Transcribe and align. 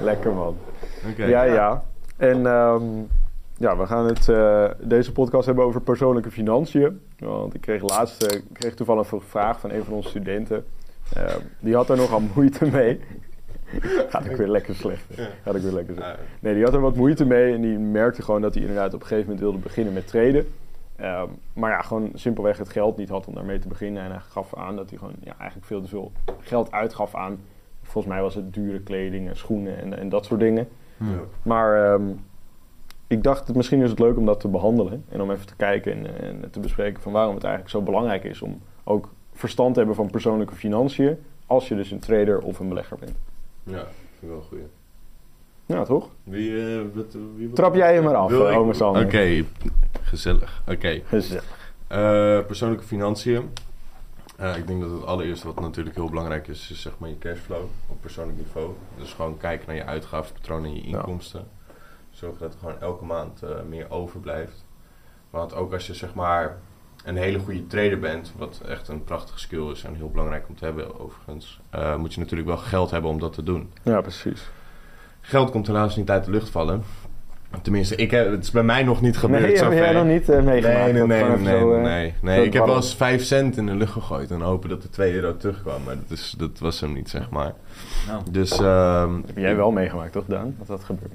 Lekker 0.00 0.32
man. 0.32 0.56
Ja, 1.16 1.42
ja. 1.42 1.84
En 2.16 2.46
ehm, 2.46 2.84
ja, 3.56 3.76
we 3.76 3.86
gaan 3.86 4.06
het, 4.06 4.28
eh, 4.28 4.70
deze 4.80 5.12
podcast 5.12 5.46
hebben 5.46 5.64
over 5.64 5.80
persoonlijke 5.80 6.30
financiën. 6.30 7.00
Want 7.18 7.54
ik 7.54 7.60
kreeg 7.60 7.82
laatst 7.82 8.22
eh, 8.22 8.36
ik 8.36 8.44
kreeg 8.52 8.74
toevallig 8.74 9.12
een 9.12 9.20
vraag 9.20 9.60
van 9.60 9.70
een 9.70 9.84
van 9.84 9.94
onze 9.94 10.08
studenten. 10.08 10.64
Ehm, 11.14 11.40
die 11.60 11.74
had 11.74 11.90
er 11.90 11.96
nogal 11.96 12.20
moeite 12.34 12.64
mee. 12.70 13.00
Gaat 14.10 14.24
ik 14.24 14.36
weer 14.36 14.48
lekker 14.48 14.74
slecht. 14.74 15.04
Gaat 15.42 15.54
ik 15.54 15.62
weer 15.62 15.72
lekker 15.72 15.94
slecht. 15.94 16.18
Nee, 16.40 16.54
die 16.54 16.64
had 16.64 16.74
er 16.74 16.80
wat 16.80 16.96
moeite 16.96 17.24
mee 17.24 17.54
en 17.54 17.60
die 17.60 17.78
merkte 17.78 18.22
gewoon 18.22 18.40
dat 18.40 18.54
hij 18.54 18.62
inderdaad 18.62 18.94
op 18.94 19.00
een 19.00 19.06
gegeven 19.06 19.24
moment 19.24 19.40
wilde 19.40 19.58
beginnen 19.58 19.92
met 19.92 20.06
traden. 20.06 20.46
Ehm, 20.96 21.28
maar 21.52 21.70
ja, 21.70 21.80
gewoon 21.80 22.10
simpelweg 22.14 22.58
het 22.58 22.68
geld 22.68 22.96
niet 22.96 23.08
had 23.08 23.26
om 23.26 23.34
daarmee 23.34 23.58
te 23.58 23.68
beginnen. 23.68 24.02
En 24.02 24.10
hij 24.10 24.20
gaf 24.20 24.56
aan 24.56 24.76
dat 24.76 24.90
hij 24.90 24.98
gewoon 24.98 25.14
ja, 25.20 25.34
eigenlijk 25.38 25.66
veel 25.66 25.80
te 25.80 25.88
veel 25.88 26.12
geld 26.40 26.72
uitgaf 26.72 27.14
aan, 27.14 27.38
volgens 27.92 28.12
mij 28.14 28.22
was 28.22 28.34
het 28.34 28.54
dure 28.54 28.80
kleding 28.80 29.28
en 29.28 29.36
schoenen 29.36 29.78
en, 29.78 29.98
en 29.98 30.08
dat 30.08 30.24
soort 30.24 30.40
dingen. 30.40 30.68
Maar 31.42 31.92
ehm, 31.92 32.02
ik 33.06 33.22
dacht, 33.22 33.46
het- 33.46 33.56
misschien 33.56 33.82
is 33.82 33.90
het 33.90 33.98
leuk 33.98 34.16
om 34.16 34.24
dat 34.26 34.40
te 34.40 34.48
behandelen. 34.48 35.04
En 35.08 35.20
om 35.20 35.30
even 35.30 35.46
te 35.46 35.56
kijken 35.56 35.92
en, 35.92 36.20
en 36.42 36.50
te 36.50 36.60
bespreken 36.60 37.02
van 37.02 37.12
waarom 37.12 37.34
het 37.34 37.44
eigenlijk 37.44 37.74
zo 37.74 37.82
belangrijk 37.82 38.24
is 38.24 38.42
om 38.42 38.60
ook 38.84 39.08
verstand 39.32 39.72
te 39.72 39.78
hebben 39.78 39.96
van 39.96 40.10
persoonlijke 40.10 40.54
financiën. 40.54 41.16
Als 41.46 41.68
je 41.68 41.74
dus 41.74 41.90
een 41.90 41.98
trader 41.98 42.40
of 42.40 42.58
een 42.58 42.68
belegger 42.68 42.96
bent. 42.98 43.14
Ja, 43.62 43.72
vind 43.78 44.22
ik 44.22 44.28
wel 44.28 44.36
een 44.36 44.42
goeie. 44.42 44.64
Ja, 45.66 45.84
toch? 45.84 46.08
Wie, 46.24 46.60
eh, 46.76 46.80
wat, 46.94 47.16
wie 47.36 47.46
wat- 47.46 47.56
Trap 47.56 47.74
jij 47.74 47.94
hem 47.94 48.04
maar 48.04 48.14
af, 48.14 48.30
eh. 48.46 48.54
Oké, 49.04 49.44
gezellig. 50.02 50.62
Oké. 50.68 51.00
Gezellig. 51.04 51.72
Eh, 51.86 51.98
persoonlijke 52.46 52.84
financiën. 52.84 53.50
Eh, 54.42 54.56
ik 54.56 54.66
denk 54.66 54.80
dat 54.80 54.90
het 54.90 55.04
allereerste 55.04 55.46
wat 55.46 55.60
natuurlijk 55.60 55.96
heel 55.96 56.08
belangrijk 56.08 56.48
is, 56.48 56.70
is 56.70 56.80
zeg 56.82 56.92
maar 56.98 57.08
je 57.08 57.18
cashflow 57.18 57.62
op 57.86 58.00
persoonlijk 58.00 58.38
niveau. 58.38 58.70
Dus 58.98 59.12
gewoon 59.12 59.36
kijken 59.36 59.66
naar 59.66 59.76
je 59.76 59.84
uitgavenpatroon 59.84 60.64
en 60.64 60.74
je 60.74 60.88
Ja. 60.88 60.96
inkomsten. 60.96 61.48
Zorgen 62.10 62.40
dat 62.40 62.52
er 62.52 62.58
gewoon 62.58 62.80
elke 62.80 63.04
maand 63.04 63.42
eh, 63.42 63.50
meer 63.68 63.90
overblijft. 63.90 64.64
Want 65.30 65.54
ook 65.54 65.72
als 65.72 65.86
je 65.86 65.94
zeg 65.94 66.14
maar 66.14 66.58
een 67.04 67.16
hele 67.16 67.38
goede 67.38 67.66
trader 67.66 67.98
bent, 67.98 68.32
wat 68.36 68.60
echt 68.68 68.88
een 68.88 69.04
prachtige 69.04 69.38
skill 69.38 69.70
is 69.70 69.84
en 69.84 69.94
heel 69.94 70.10
belangrijk 70.10 70.48
om 70.48 70.56
te 70.56 70.64
hebben 70.64 71.00
overigens, 71.00 71.60
eh, 71.70 71.96
moet 71.96 72.14
je 72.14 72.20
natuurlijk 72.20 72.48
wel 72.48 72.58
geld 72.58 72.90
hebben 72.90 73.10
om 73.10 73.18
dat 73.18 73.32
te 73.32 73.42
doen. 73.42 73.72
Ja, 73.82 74.00
precies. 74.00 74.50
Geld 75.20 75.50
komt 75.50 75.66
helaas 75.66 75.96
niet 75.96 76.10
uit 76.10 76.24
de 76.24 76.30
lucht 76.30 76.48
vallen. 76.48 76.82
Tenminste, 77.62 77.96
ik 77.96 78.10
heb, 78.10 78.30
het 78.30 78.42
is 78.42 78.50
bij 78.50 78.62
mij 78.62 78.82
nog 78.82 79.00
niet 79.00 79.16
gebeurd. 79.16 79.42
Nee, 79.42 79.56
heb 79.58 79.72
jij 79.72 79.92
nog 79.92 80.06
niet 80.06 80.28
eh, 80.28 80.42
meegemaakt? 80.42 80.92
Nee, 80.92 81.06
nee, 81.06 81.22
nee, 81.22 81.36
nee, 81.38 81.58
zo, 81.60 81.72
eh, 81.74 81.82
nee, 81.82 82.14
nee. 82.22 82.44
Ik 82.44 82.52
heb 82.52 82.66
wel 82.66 82.76
eens 82.76 82.94
5 82.94 83.24
cent 83.24 83.56
in 83.56 83.66
de 83.66 83.74
lucht 83.74 83.92
gegooid 83.92 84.30
en 84.30 84.40
hopen 84.40 84.68
dat 84.68 84.82
er 84.82 84.90
2 84.90 85.14
euro 85.14 85.36
terugkwam. 85.36 85.82
Maar 85.84 85.94
dat, 85.94 86.18
is, 86.18 86.34
dat 86.38 86.58
was 86.58 86.80
hem 86.80 86.92
niet, 86.92 87.10
zeg 87.10 87.30
maar. 87.30 87.52
Nou, 88.08 88.22
Dus, 88.30 88.50
ehm 88.60 89.14
Heb 89.26 89.36
jij 89.36 89.56
wel 89.56 89.70
meegemaakt, 89.70 90.12
toch, 90.12 90.24
Daan? 90.26 90.54
Dat 90.58 90.66
dat 90.66 90.84
gebeurt. 90.84 91.12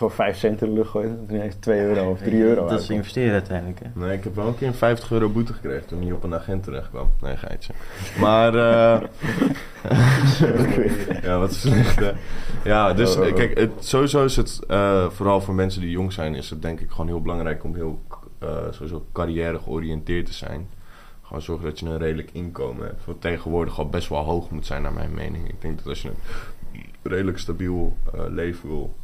Gewoon 0.00 0.14
5 0.14 0.36
cent 0.36 0.62
in 0.62 0.68
de 0.68 0.74
lucht 0.74 0.90
gooien, 0.90 1.26
dan 1.26 1.36
ineens 1.36 1.54
2 1.54 1.80
euro 1.80 2.10
of 2.10 2.18
3 2.18 2.42
euro. 2.42 2.66
Dat 2.66 2.80
is 2.80 2.90
investeren 2.90 3.32
uiteindelijk. 3.32 3.80
Hè? 3.80 3.86
Nee, 3.92 4.16
ik 4.16 4.24
heb 4.24 4.34
wel 4.34 4.46
een 4.46 4.56
keer 4.56 4.66
een 4.66 4.74
50 4.74 5.10
euro 5.10 5.28
boete 5.28 5.52
gekregen 5.52 5.86
toen 5.86 6.02
hij 6.02 6.12
op 6.12 6.22
een 6.22 6.34
agent 6.34 6.62
terecht 6.62 6.88
kwam. 6.88 7.10
Nee, 7.20 7.36
geitje. 7.36 7.72
Maar, 8.20 8.54
eh 8.54 9.02
ja, 11.22 11.38
wat 11.38 11.54
slecht, 11.54 12.00
hè. 12.00 12.12
Ja, 12.64 12.92
dus 12.92 13.16
Oh, 13.16 13.22
oh, 13.22 13.28
oh. 13.28 13.34
kijk, 13.34 13.58
het, 13.58 13.70
sowieso 13.78 14.24
is 14.24 14.36
het, 14.36 14.60
eh, 14.68 15.10
vooral 15.10 15.40
voor 15.40 15.54
mensen 15.54 15.80
die 15.80 15.90
jong 15.90 16.12
zijn, 16.12 16.34
is 16.34 16.50
het 16.50 16.62
denk 16.62 16.80
ik 16.80 16.90
gewoon 16.90 17.06
heel 17.06 17.22
belangrijk 17.22 17.64
om 17.64 17.74
heel, 17.74 18.00
eh, 18.38 18.48
sowieso 18.70 19.06
carrière 19.12 19.58
georiënteerd 19.58 20.26
te 20.26 20.32
zijn. 20.32 20.68
Gewoon 21.22 21.42
zorgen 21.42 21.64
dat 21.64 21.78
je 21.78 21.86
een 21.86 21.98
redelijk 21.98 22.30
inkomen 22.32 22.86
hebt. 22.86 23.04
Wat 23.04 23.20
tegenwoordig 23.20 23.78
al 23.78 23.88
best 23.88 24.08
wel 24.08 24.24
hoog 24.24 24.50
moet 24.50 24.66
zijn, 24.66 24.82
naar 24.82 24.92
mijn 24.92 25.14
mening. 25.14 25.48
Ik 25.48 25.60
denk 25.60 25.76
dat 25.76 25.86
als 25.86 26.02
je 26.02 26.08
een 26.72 26.84
redelijk 27.02 27.38
stabiel 27.38 27.96
eh, 28.14 28.20
leven 28.28 28.68
wil 28.68 28.94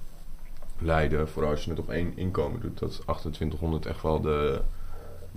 leiden, 0.78 1.28
vooral 1.28 1.50
als 1.50 1.64
je 1.64 1.70
het 1.70 1.78
op 1.78 1.90
één 1.90 2.12
inkomen 2.14 2.60
doet, 2.60 2.78
dat 2.78 2.90
2800 3.06 3.86
echt 3.86 4.02
wel 4.02 4.20
de, 4.20 4.60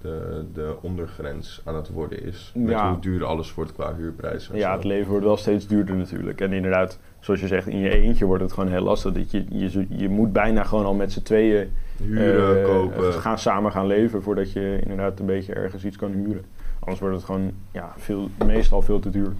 de, 0.01 0.45
de 0.53 0.75
ondergrens 0.81 1.61
aan 1.65 1.75
het 1.75 1.89
worden 1.89 2.23
is. 2.23 2.51
Met 2.55 2.69
Ja. 2.69 2.89
hoe 2.91 2.99
duur 3.01 3.25
alles 3.25 3.53
wordt 3.53 3.73
qua 3.73 3.95
huurprijzen. 3.95 4.53
en 4.53 4.59
Ja, 4.59 4.69
zo. 4.69 4.75
het 4.75 4.83
leven 4.83 5.09
wordt 5.09 5.25
wel 5.25 5.37
steeds 5.37 5.67
duurder 5.67 5.95
natuurlijk. 5.95 6.41
En 6.41 6.53
inderdaad, 6.53 6.99
zoals 7.19 7.39
je 7.39 7.47
zegt, 7.47 7.67
in 7.67 7.79
je 7.79 7.89
eentje 7.89 8.25
wordt 8.25 8.43
het 8.43 8.53
gewoon 8.53 8.69
heel 8.69 8.81
lastig. 8.83 9.13
Dat 9.13 9.31
je, 9.31 9.45
je, 9.49 9.85
je 9.89 10.09
moet 10.09 10.33
bijna 10.33 10.63
gewoon 10.63 10.85
al 10.85 10.93
met 10.93 11.11
z'n 11.11 11.21
tweeën 11.21 11.71
Huren, 11.97 12.59
eh, 12.59 12.65
kopen. 12.65 13.13
gaan 13.13 13.37
samen 13.39 13.71
gaan 13.71 13.87
leven 13.87 14.23
voordat 14.23 14.51
je 14.51 14.79
inderdaad 14.81 15.19
een 15.19 15.25
beetje 15.25 15.53
ergens 15.53 15.85
iets 15.85 15.97
kan 15.97 16.11
huren. 16.11 16.45
Anders 16.79 16.99
wordt 16.99 17.15
het 17.15 17.25
gewoon 17.25 17.51
ja, 17.71 17.93
veel, 17.97 18.29
meestal 18.45 18.81
veel 18.81 18.99
te 18.99 19.09
duur. 19.09 19.31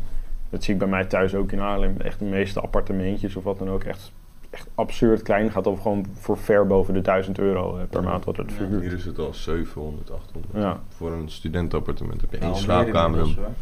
Dat 0.50 0.64
zie 0.64 0.74
ik 0.74 0.80
bij 0.80 0.88
mij 0.88 1.06
thuis 1.06 1.36
ook 1.36 1.52
in 1.52 1.60
Haarlem. 1.60 1.96
Echt 1.98 2.20
de 2.20 2.26
meeste 2.26 2.60
appartementjes 2.60 3.36
of 3.36 3.44
wat 3.44 3.60
dan 3.60 3.70
ook. 3.70 3.84
Echt, 3.84 4.12
echt 4.60 4.68
absurd 4.76 5.22
klein. 5.22 5.52
Gaat 5.52 5.68
op 5.68 5.82
gewoon 5.82 6.06
voor 6.14 6.38
ver 6.38 6.68
boven 6.68 6.94
de 6.94 7.02
1000 7.02 7.40
euro 7.40 7.78
eh, 7.78 7.84
per 7.90 8.02
Ja. 8.02 8.10
maand 8.10 8.26
wat 8.26 8.38
het 8.38 8.50
Ja, 8.50 8.56
verhuurt. 8.56 8.82
Hier 8.84 8.94
is 8.94 9.06
het 9.06 9.20
al 9.20 9.34
700, 9.34 10.12
800. 10.12 10.54
Ja. 10.54 10.80
Voor 10.96 11.12
een 11.12 11.30
studentenappartement 11.30 12.22
heb 12.22 12.32
je 12.32 12.38
één 12.38 12.50
Nou, 12.50 12.62
slaapkamer. 12.62 13.20
inmiddels, 13.20 13.46
hoor. 13.46 13.54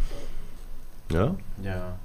Ja? 1.08 1.32
Ja. 1.60 1.98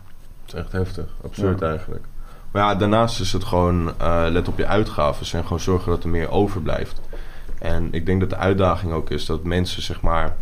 Het 0.44 0.54
is 0.54 0.60
echt 0.60 0.72
heftig. 0.72 1.06
Absurd 1.24 1.60
Ja. 1.60 1.68
eigenlijk. 1.68 2.04
Maar 2.50 2.62
ja, 2.62 2.74
daarnaast 2.74 3.20
is 3.20 3.32
het 3.32 3.44
gewoon 3.44 3.92
eh, 3.98 4.24
let 4.30 4.48
op 4.48 4.58
je 4.58 4.66
uitgaven 4.66 5.38
en 5.38 5.42
gewoon 5.42 5.60
zorgen 5.60 5.90
dat 5.90 6.02
er 6.04 6.08
meer 6.10 6.30
overblijft. 6.30 7.00
En 7.58 7.88
ik 7.92 8.06
denk 8.06 8.20
dat 8.20 8.30
de 8.30 8.36
uitdaging 8.36 8.92
ook 8.92 9.10
is 9.10 9.26
dat 9.26 9.44
mensen 9.44 9.82
zeg 9.82 10.00
maar 10.00 10.36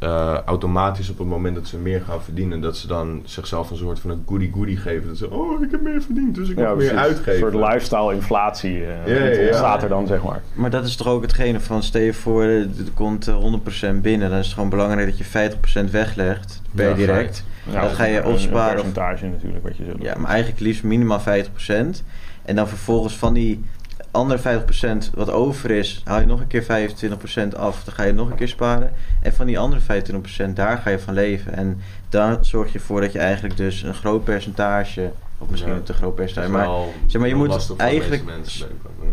eh, 0.00 0.38
automatisch 0.44 1.10
op 1.10 1.18
het 1.18 1.26
moment 1.26 1.54
dat 1.54 1.66
ze 1.66 1.76
meer 1.78 2.00
gaan 2.00 2.22
verdienen, 2.22 2.60
dat 2.60 2.76
ze 2.76 2.86
dan 2.86 3.22
zichzelf 3.24 3.70
een 3.70 3.76
soort 3.76 3.98
van 4.00 4.10
een 4.10 4.22
goody 4.26 4.50
goody 4.54 4.76
geven. 4.76 5.08
Dat 5.08 5.16
ze, 5.16 5.30
oh 5.30 5.62
ik 5.62 5.70
heb 5.70 5.80
meer 5.80 6.02
verdiend, 6.02 6.34
dus 6.34 6.48
ik 6.48 6.58
Ja, 6.58 6.68
mag 6.68 6.76
meer 6.76 6.96
uitgeven. 6.96 7.32
Een 7.32 7.52
soort 7.52 7.72
lifestyle-inflatie 7.72 8.84
eh, 8.84 9.06
Ja, 9.06 9.24
ja, 9.24 9.30
ja. 9.40 9.46
ontstaat 9.46 9.82
er 9.82 9.88
dan, 9.88 10.06
zeg 10.06 10.22
maar. 10.22 10.42
Maar 10.52 10.70
dat 10.70 10.84
is 10.84 10.96
toch 10.96 11.06
ook 11.06 11.22
hetgene 11.22 11.60
van, 11.60 11.82
stel 11.82 12.00
je 12.00 12.12
voor, 12.14 12.42
eh, 12.42 12.60
er 12.60 12.92
komt 12.94 13.28
eh, 13.28 13.36
100% 13.36 14.02
binnen. 14.02 14.30
Dan 14.30 14.38
is 14.38 14.44
het 14.44 14.54
gewoon 14.54 14.68
belangrijk 14.68 15.08
dat 15.08 15.18
je 15.18 15.24
50% 15.24 15.90
weglegt 15.90 16.62
per 16.74 16.88
Ja, 16.88 16.94
direct. 16.94 17.44
Ja, 17.70 17.80
Dan 17.80 17.90
ga 17.90 18.04
je 18.04 18.24
opsparen. 18.26 18.68
Een 18.70 18.92
percentage 18.92 19.26
natuurlijk, 19.26 19.62
wat 19.62 19.76
je 19.76 19.84
zult 19.84 20.02
Ja, 20.02 20.14
maar 20.18 20.30
eigenlijk 20.30 20.60
liefst 20.60 20.82
minimaal 20.82 21.20
50%. 21.20 22.02
En 22.42 22.56
dan 22.56 22.68
vervolgens 22.68 23.16
van 23.16 23.34
die 23.34 23.64
andere 24.10 24.62
50% 24.62 25.10
wat 25.14 25.30
over 25.30 25.70
is, 25.70 26.00
haal 26.04 26.20
je 26.20 26.26
nog 26.26 26.40
een 26.40 26.46
keer 26.46 26.62
25% 26.62 27.56
af. 27.56 27.84
Dan 27.84 27.94
ga 27.94 28.02
je 28.02 28.12
nog 28.12 28.30
een 28.30 28.36
keer 28.36 28.48
sparen. 28.48 28.92
En 29.22 29.32
van 29.32 29.46
die 29.46 29.58
andere 29.58 29.80
25% 29.80 30.52
daar 30.54 30.78
ga 30.78 30.90
je 30.90 30.98
van 30.98 31.14
leven. 31.14 31.54
En 31.54 31.80
dan 32.08 32.44
zorg 32.44 32.72
je 32.72 32.78
ervoor 32.78 33.00
dat 33.00 33.12
je 33.12 33.18
eigenlijk 33.18 33.56
dus 33.56 33.82
een 33.82 33.94
groot 33.94 34.24
percentage, 34.24 35.10
of 35.38 35.50
misschien 35.50 35.72
Ja. 35.72 35.78
een 35.78 35.82
te 35.84 35.92
groot 35.92 36.14
percentage, 36.14 36.50
maar 36.50 36.68
zeg 37.06 37.20
maar, 37.20 37.30
je 37.30 37.34
moet 37.34 37.64
voor 37.64 37.76
eigenlijk- 37.76 38.24
mensen. 38.24 38.68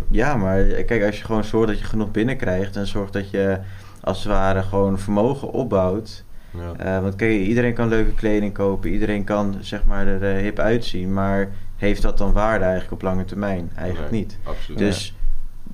Ja, 0.10 0.36
maar 0.36 0.64
kijk, 0.64 1.04
als 1.06 1.18
je 1.18 1.26
gewoon 1.26 1.44
zorgt 1.44 1.68
dat 1.68 1.80
je 1.80 1.86
genoeg 1.86 2.12
binnenkrijgt 2.12 2.76
en 2.76 2.88
zorgt 2.88 3.14
dat 3.14 3.30
je 3.30 3.58
als 4.02 4.18
het 4.24 4.28
ware 4.28 4.62
gewoon 4.64 5.00
vermogen 5.00 5.52
opbouwt. 5.52 6.24
Ja. 6.52 6.96
Eh, 6.96 7.02
want 7.02 7.16
kijk, 7.16 7.32
iedereen 7.32 7.74
kan 7.74 7.88
leuke 7.88 8.12
kleding 8.14 8.54
kopen, 8.54 8.90
iedereen 8.90 9.24
kan 9.24 9.56
zeg 9.60 9.86
maar 9.86 10.08
er 10.08 10.36
eh, 10.36 10.42
hip 10.42 10.60
uitzien, 10.60 11.14
maar 11.14 11.50
heeft 11.78 12.02
dat 12.02 12.18
dan 12.18 12.32
waarde 12.34 12.64
eigenlijk 12.64 12.94
op 12.94 13.02
lange 13.02 13.26
termijn? 13.26 13.72
Eigenlijk 13.76 14.12
Nee, 14.12 14.20
niet. 14.20 14.38
Absoluut. 14.44 14.80
Dus 14.80 15.12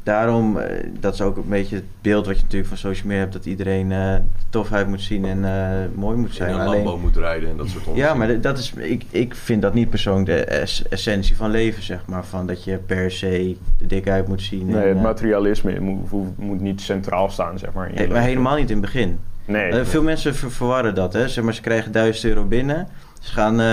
daarom, 0.03 0.57
eh, 0.57 0.87
dat 0.99 1.13
is 1.13 1.21
ook 1.21 1.37
een 1.37 1.49
beetje 1.49 1.75
het 1.75 1.85
beeld 2.01 2.25
wat 2.25 2.35
je 2.35 2.41
natuurlijk 2.41 2.69
van 2.69 2.77
social 2.77 3.05
media 3.07 3.21
hebt, 3.21 3.33
dat 3.33 3.45
iedereen 3.45 3.91
eh 3.91 4.15
tof 4.49 4.71
uit 4.71 4.87
moet 4.87 5.01
zien 5.01 5.25
en 5.25 5.45
eh, 5.45 5.77
mooi 5.95 6.17
moet 6.17 6.33
zijn. 6.35 6.53
een 6.53 6.59
Alleen- 6.59 6.99
moet 7.01 7.15
rijden 7.17 7.49
en 7.49 7.57
dat 7.57 7.67
soort 7.67 7.85
onzin. 7.87 8.03
ja, 8.03 8.13
maar 8.13 8.41
dat 8.41 8.57
is, 8.57 8.73
ik, 8.73 9.03
ik 9.09 9.35
vind 9.35 9.61
dat 9.61 9.73
niet 9.73 9.89
persoonlijk 9.89 10.25
de 10.25 10.43
es- 10.45 10.83
essentie 10.89 11.35
van 11.35 11.49
leven, 11.51 11.83
zeg 11.83 12.05
maar. 12.05 12.25
Van 12.25 12.47
dat 12.47 12.63
je 12.63 12.77
per 12.77 13.11
se 13.11 13.55
er 13.81 13.87
dik 13.87 14.09
uit 14.09 14.27
moet 14.27 14.41
zien. 14.41 14.65
Nee, 14.65 14.81
en, 14.81 14.87
het 14.87 14.97
eh, 14.97 15.03
materialisme 15.03 15.79
moet, 15.79 16.11
moet- 16.11 16.37
moet 16.37 16.61
niet 16.61 16.81
centraal 16.81 17.29
staan, 17.29 17.59
zeg 17.59 17.73
maar. 17.73 17.85
in 17.87 17.91
je 17.93 17.97
nee, 17.97 18.07
maar 18.07 18.15
leven. 18.15 18.29
helemaal 18.29 18.55
niet 18.55 18.69
in 18.69 18.77
het 18.77 18.85
begin. 18.85 19.19
Nee. 19.45 19.69
Eh, 19.71 19.85
veel 19.85 20.03
mensen 20.03 20.35
ver- 20.35 20.51
verwarren 20.51 20.95
dat, 20.95 21.13
hè. 21.13 21.27
Zeg 21.27 21.43
maar, 21.43 21.53
ze 21.53 21.61
krijgen 21.61 21.91
1000 21.91 22.25
euro 22.25 22.45
binnen. 22.45 22.87
Ze 23.23 23.31
gaan, 23.33 23.59
eh, 23.59 23.65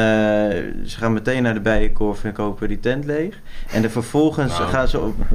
ze 0.84 0.98
gaan 0.98 1.12
meteen 1.12 1.42
naar 1.42 1.54
de 1.54 1.60
bijenkorf 1.60 2.24
en 2.24 2.32
kopen 2.32 2.68
die 2.68 2.80
tent 2.80 3.04
leeg. 3.04 3.40
En 3.72 3.82
dan 3.82 3.90
vervolgens 3.90 4.58
Nou. 4.58 4.68
gaan 4.70 4.88
ze 4.88 4.98
op... 5.00 5.14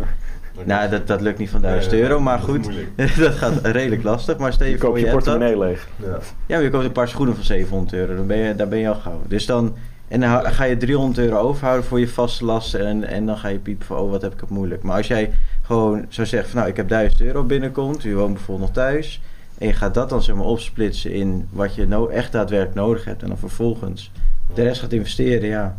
Nou, 0.64 0.90
dat, 0.90 1.08
dat 1.08 1.22
lukt 1.22 1.38
niet 1.38 1.50
van 1.50 1.62
1000 1.62 1.92
Nee, 1.94 2.02
euro, 2.02 2.20
maar 2.20 2.38
dat 2.38 2.46
goed. 2.46 2.70
dat 3.18 3.34
gaat 3.34 3.66
redelijk 3.66 4.04
lastig. 4.04 4.38
Maar 4.38 4.54
stel 4.54 4.66
je, 4.66 4.72
je 4.72 4.78
koopt 4.78 4.92
voor, 4.92 5.00
je 5.00 5.06
je 5.06 5.12
hebt 5.12 5.26
dat. 5.26 5.34
portemonnee 5.38 5.70
leeg. 5.70 5.88
Ja. 5.96 6.08
Ja, 6.46 6.56
maar 6.56 6.64
je 6.64 6.70
koopt 6.70 6.84
een 6.86 6.92
paar 6.92 7.08
schoenen 7.08 7.36
van 7.36 7.44
700 7.44 7.94
euro. 7.94 8.16
Dan 8.16 8.28
ben 8.28 8.38
je, 8.38 8.56
daar 8.56 8.68
ben 8.68 8.80
je 8.80 8.88
al 8.88 8.96
gauw. 8.96 9.22
Dus 9.28 9.46
dan 9.46 9.76
En 10.08 10.20
dan 10.20 10.46
ga 10.46 10.64
je 10.64 10.78
300 10.78 11.18
euro 11.28 11.38
overhouden 11.38 11.86
voor 11.86 12.00
je 12.00 12.08
vaste 12.08 12.46
lasten. 12.46 12.86
En, 12.86 13.04
en 13.04 13.26
dan 13.26 13.38
ga 13.38 13.48
je 13.48 13.60
piepen 13.60 13.86
van, 13.86 13.98
oh 13.98 14.10
wat 14.12 14.22
heb 14.22 14.34
ik 14.34 14.40
het 14.40 14.50
moeilijk. 14.50 14.84
Maar 14.84 14.98
als 14.98 15.08
jij 15.08 15.32
gewoon 15.62 16.06
zo 16.10 16.24
zegt 16.26 16.50
van, 16.50 16.58
nou 16.60 16.70
ik 16.70 16.78
heb 16.78 16.88
1000 16.90 17.22
euro 17.22 17.44
binnenkomt. 17.44 18.04
Je 18.04 18.14
woont 18.16 18.34
bijvoorbeeld 18.34 18.68
nog 18.76 18.86
thuis. 18.86 19.22
En 19.57 19.68
je 19.68 19.74
gaat 19.74 19.94
dat 19.94 20.10
dan 20.10 20.22
zeg 20.22 20.36
maar 20.36 20.46
opsplitsen 20.46 21.12
in 21.13 21.48
wat 21.52 21.75
je 21.75 21.88
no 21.88 22.07
echt 22.07 22.31
daadwerkelijk 22.31 22.75
nodig 22.75 23.06
hebt. 23.06 23.22
En 23.22 23.28
dan 23.28 23.38
vervolgens 23.38 24.12
de 24.54 24.63
rest 24.63 24.81
gaat 24.81 24.92
investeren, 24.94 25.50
ja. 25.50 25.78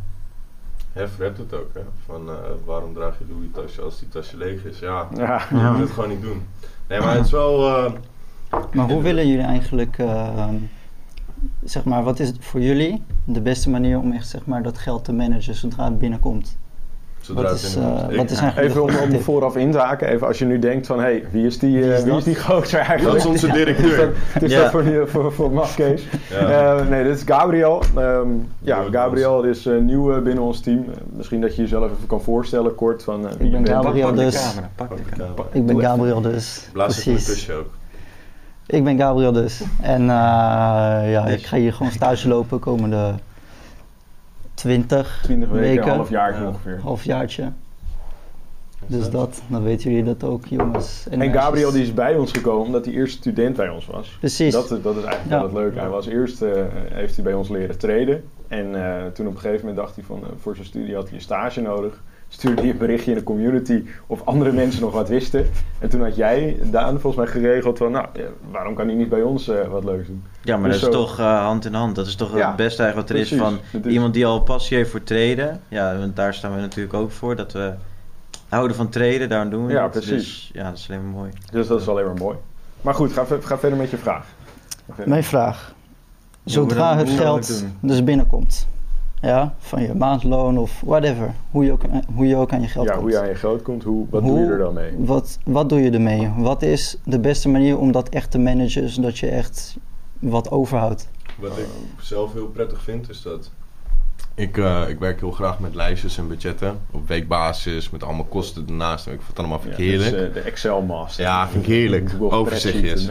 Hef 0.93 1.19
redt 1.19 1.39
het 1.39 1.55
ook, 1.55 1.71
hè. 1.75 1.81
Van, 2.07 2.29
eh, 2.29 2.35
waarom 2.65 2.95
draag 2.95 3.19
je 3.19 3.25
Louis 3.29 3.49
tasje 3.53 3.81
als 3.83 3.99
die 3.99 4.09
tasje 4.09 4.37
leeg 4.37 4.65
is? 4.65 4.79
Ja, 4.79 5.09
Ja. 5.17 5.43
je 5.51 5.57
moet 5.57 5.79
het 5.81 5.91
gewoon 5.91 6.09
niet 6.09 6.23
doen. 6.23 6.43
Nee, 6.89 7.01
maar 7.01 7.15
het 7.17 7.25
is 7.25 7.31
wel... 7.31 7.77
eh, 7.77 7.93
Maar 8.73 8.89
hoe 8.91 9.03
willen 9.03 9.29
jullie 9.29 9.45
eigenlijk, 9.45 9.99
eh, 9.99 10.49
zeg 11.65 11.85
maar, 11.85 12.03
wat 12.03 12.19
is 12.21 12.29
het 12.29 12.37
voor 12.41 12.61
jullie 12.61 13.03
de 13.25 13.41
beste 13.41 13.71
manier 13.71 13.99
om 13.99 14.13
echt 14.13 14.29
zeg 14.29 14.47
maar, 14.47 14.63
dat 14.63 14.79
geld 14.79 15.05
te 15.05 15.13
managen 15.13 15.55
zodra 15.55 15.85
het 15.85 15.99
binnenkomt? 15.99 16.57
Zodra 17.27 17.43
Wat 17.43 17.53
is, 17.55 17.77
eh, 17.77 17.83
Ik- 18.09 18.17
wat 18.17 18.31
is 18.31 18.39
eigenlijk 18.39 18.69
Even 18.71 18.83
om, 18.83 18.91
de 19.11 19.17
om 19.17 19.21
vooraf 19.21 19.57
in 19.57 19.71
te 19.73 19.79
haken, 19.79 20.09
even 20.09 20.27
als 20.27 20.39
je 20.39 20.45
nu 20.45 20.59
denkt 20.59 20.87
van, 20.87 20.97
hé, 20.99 21.05
hey, 21.05 21.25
wie 21.31 21.47
is 21.47 21.59
die, 21.59 21.79
Wie 21.83 21.95
eh, 21.95 22.03
wie 22.03 22.17
is 22.17 22.25
die 22.25 22.37
gozer 22.41 22.79
eigenlijk? 22.79 23.05
Dat 23.05 23.17
is 23.17 23.27
onze 23.27 23.47
Het 23.47 23.57
is 23.57 23.65
directeur. 23.65 23.97
dat- 23.97 24.09
Het 24.33 24.43
is 24.43 24.51
Ja. 24.53 24.61
dat 24.63 24.71
voor, 24.71 24.85
die- 24.85 25.07
voor, 25.07 25.33
voor 25.33 25.51
Mafkees. 25.53 26.03
Ja. 26.31 26.77
Eh, 26.79 26.89
nee, 26.89 27.05
dit 27.05 27.17
is 27.17 27.23
Gabriel. 27.27 27.83
Ehm, 27.97 28.29
ja, 28.59 28.85
Gabriel 28.91 29.43
is 29.43 29.67
eh, 29.67 29.77
nieuw 29.79 30.23
binnen 30.23 30.45
ons 30.45 30.61
team. 30.61 30.85
Misschien 31.11 31.41
dat 31.41 31.57
je 31.57 31.63
jezelf 31.63 31.85
even 31.85 32.07
kan 32.07 32.21
voorstellen 32.23 32.75
kort 32.75 33.03
van 33.05 33.29
eh, 33.29 33.33
wie 33.39 33.51
je 33.51 33.57
ben. 33.61 33.67
Gabriel. 33.67 34.15
Dus- 34.15 34.35
de 34.35 34.41
camera, 34.49 34.71
pak 34.75 34.89
de 34.97 35.03
camera. 35.17 35.43
Ik 35.53 35.67
ben 35.67 35.81
Gabriel 35.81 36.21
dus. 36.21 36.69
Blaas 36.73 36.93
Precies. 37.03 37.27
kusje 37.27 37.53
ook. 37.53 37.67
Ik 38.67 38.85
ben 38.85 38.99
Gabriel 38.99 39.33
dus. 39.33 39.63
En 39.83 40.01
eh, 40.01 40.07
ja, 41.13 41.27
ik 41.27 41.47
ga 41.47 41.57
hier 41.57 41.73
gewoon 41.73 41.93
stage 42.01 42.29
lopen 42.29 42.59
komende 42.59 43.15
20, 44.57 45.21
20 45.23 45.49
weken, 45.49 45.69
weken. 45.69 45.83
een 45.89 45.95
half 45.97 46.11
jaar 46.11 46.35
Ja. 46.41 46.47
ongeveer. 46.49 46.81
halfjaartje. 46.83 47.53
Dus 48.87 49.11
dat, 49.11 49.43
dan 49.47 49.63
weten 49.63 49.91
jullie 49.91 50.05
dat 50.15 50.25
ook, 50.31 50.47
jongens. 50.47 51.07
En. 51.11 51.33
Gabriel 51.33 51.71
die 51.73 51.83
is 51.83 51.95
bij 51.95 52.17
ons 52.17 52.33
gekomen 52.33 52.67
omdat 52.67 52.85
hij 52.85 52.95
eerst 52.95 53.17
student 53.17 53.57
bij 53.57 53.69
ons 53.69 53.87
was. 53.87 54.17
Precies. 54.19 54.53
Dat, 54.53 54.71
is- 54.71 54.83
dat 54.83 54.97
is 54.97 55.03
eigenlijk 55.05 55.25
Ja. 55.25 55.37
wel 55.37 55.43
het 55.43 55.53
leuke. 55.53 55.79
Hij 55.79 55.89
was 55.89 56.07
eerst, 56.07 56.43
eh, 56.43 56.63
heeft 56.93 57.15
hij 57.15 57.25
bij 57.25 57.35
ons 57.35 57.49
leren 57.49 57.79
treden. 57.79 58.25
En 58.49 58.75
eh, 58.85 59.07
toen 59.07 59.27
op 59.27 59.35
een 59.35 59.41
gegeven 59.41 59.67
moment 59.67 59.77
dacht 59.77 59.95
hij 59.95 60.05
van, 60.05 60.21
eh, 60.23 60.29
voor 60.41 60.55
zijn 60.55 60.67
studie 60.67 60.95
had 60.95 61.05
hij 61.07 61.15
een 61.15 61.21
stage 61.21 61.61
nodig. 61.61 62.03
Stuurde 62.37 62.61
hij 62.63 62.71
een 62.71 62.79
berichtje 62.79 63.11
in 63.11 63.17
de 63.17 63.23
community 63.23 63.85
of 64.07 64.25
andere 64.25 64.53
mensen 64.53 64.81
nog 64.81 64.93
wat 64.93 65.09
wisten. 65.09 65.47
En 65.79 65.89
toen 65.89 66.03
had 66.03 66.17
jij, 66.17 66.59
Daan, 66.63 67.01
volgens 67.01 67.17
mij 67.25 67.33
geregeld 67.43 67.79
van, 67.79 67.91
nou, 67.91 68.07
ja, 68.13 68.23
waarom 68.51 68.75
kan 68.75 68.87
hij 68.87 68.97
niet 68.97 69.09
bij 69.09 69.23
ons 69.23 69.49
eh, 69.49 69.69
wat 69.69 69.85
leuks 69.85 70.07
doen? 70.07 70.23
Ja, 70.43 70.57
maar 70.57 70.71
Dus 70.71 70.81
dat 70.81 70.89
is 70.93 70.97
toch 70.97 71.19
eh, 71.19 71.45
hand 71.45 71.65
in 71.65 71.75
hand. 71.75 71.95
Dat 71.97 72.07
is 72.07 72.15
toch 72.15 72.37
Ja, 72.37 72.47
het 72.47 72.57
beste 72.57 72.83
eigenlijk 72.83 73.09
wat 73.09 73.17
er 73.19 73.23
is 73.23 73.35
van 73.35 73.59
is- 73.83 73.93
iemand 73.93 74.15
die 74.15 74.27
al 74.27 74.41
passie 74.43 74.77
heeft 74.77 74.91
voor 74.91 75.03
traden. 75.03 75.61
Ja, 75.69 75.99
want 75.99 76.17
daar 76.17 76.35
staan 76.35 76.55
we 76.55 76.61
natuurlijk 76.61 76.95
ook 76.95 77.11
voor. 77.11 77.37
Dat 77.37 77.53
we 77.53 77.73
houden 78.49 78.77
van 78.77 78.89
traden, 78.89 79.29
daarom 79.29 79.51
doen 79.51 79.67
we 79.67 79.73
Ja, 79.73 79.83
het. 79.83 79.91
precies. 79.91 80.11
Dus 80.11 80.51
ja, 80.53 80.69
dat 80.69 80.79
is 80.79 80.87
alleen 80.91 81.03
maar 81.03 81.13
mooi. 81.21 81.31
Dus 81.53 81.67
dat 81.67 81.81
is 81.81 81.89
alleen 81.89 82.05
maar 82.05 82.15
mooi. 82.15 82.37
Maar 82.81 82.95
goed, 82.95 83.13
ga, 83.13 83.25
ga 83.41 83.59
verder 83.59 83.79
met 83.79 83.91
je 83.91 83.97
vraag. 83.97 84.27
Mijn 85.05 85.25
vraag. 85.25 85.75
Zodra 86.45 86.97
het 86.97 87.11
geld 87.11 87.65
dus 87.81 88.05
binnenkomt, 88.05 88.67
ja, 89.27 89.55
van 89.59 89.83
je 89.83 89.95
maandloon 89.95 90.59
of 90.59 90.81
whatever, 90.85 91.35
hoe 91.51 91.65
je 91.65 91.73
ook, 91.73 91.83
hoe 92.15 92.27
je 92.27 92.37
ook 92.37 92.53
aan 92.53 92.61
je 92.61 92.69
geld 92.69 92.87
ja, 92.87 92.93
komt. 92.93 93.03
hoe 93.03 93.13
je 93.13 93.21
aan 93.21 93.29
je 93.29 93.35
geld 93.35 93.63
komt, 93.63 93.83
hoe, 93.83 94.07
wat 94.11 94.23
Hoe- 94.23 94.31
doe 94.31 94.41
je 94.41 94.51
er 94.53 94.59
dan 94.59 94.75
mee? 94.75 94.93
Wat, 94.99 95.39
wat 95.45 95.69
doe 95.69 95.81
je 95.81 95.91
ermee? 95.91 96.31
Wat 96.37 96.63
is 96.63 96.97
de 97.05 97.19
beste 97.21 97.49
manier 97.49 97.79
om 97.79 97.93
dat 97.93 98.09
echt 98.09 98.31
te 98.31 98.39
managen, 98.39 98.89
zodat 98.89 99.19
je 99.19 99.29
echt 99.29 99.77
wat 100.19 100.51
overhoudt? 100.51 101.09
Wat 101.39 101.59
ik 101.59 101.67
zelf 102.01 102.33
heel 102.33 102.47
prettig 102.47 102.83
vind, 102.83 103.09
is 103.11 103.23
dat 103.23 103.51
ik, 104.35 104.59
eh, 104.59 104.89
ik 104.89 104.99
werk 104.99 105.21
heel 105.21 105.31
graag 105.31 105.59
met 105.59 105.75
lijstjes 105.75 106.19
en 106.19 106.29
budgetten. 106.29 106.79
Op 106.91 107.09
weekbasis, 107.09 107.91
met 107.91 108.03
allemaal 108.03 108.25
kosten 108.25 108.65
ernaast. 108.67 109.07
Ik 109.07 109.13
vind 109.13 109.27
het 109.27 109.39
allemaal 109.39 109.61
vind 109.61 109.73
ik 109.73 109.79
Ja, 109.79 109.85
heerlijk. 109.85 110.11
dat 110.11 110.21
is, 110.21 110.27
eh, 110.29 110.35
de 110.35 110.41
Excel 110.41 110.83
master. 110.83 111.25
Ja, 111.25 111.49
vind 111.49 111.63
ik 111.63 111.69
heerlijk. 111.71 112.11
Overzichtjes. 112.21 113.09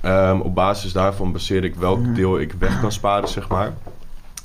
Ehm, 0.00 0.40
op 0.40 0.54
basis 0.54 0.92
daarvan 0.92 1.32
baseer 1.32 1.64
ik 1.64 1.74
welk 1.74 2.14
deel 2.14 2.40
ik 2.40 2.52
weg 2.52 2.80
kan 2.80 2.92
sparen, 2.92 3.28
zeg 3.28 3.48
maar. 3.48 3.72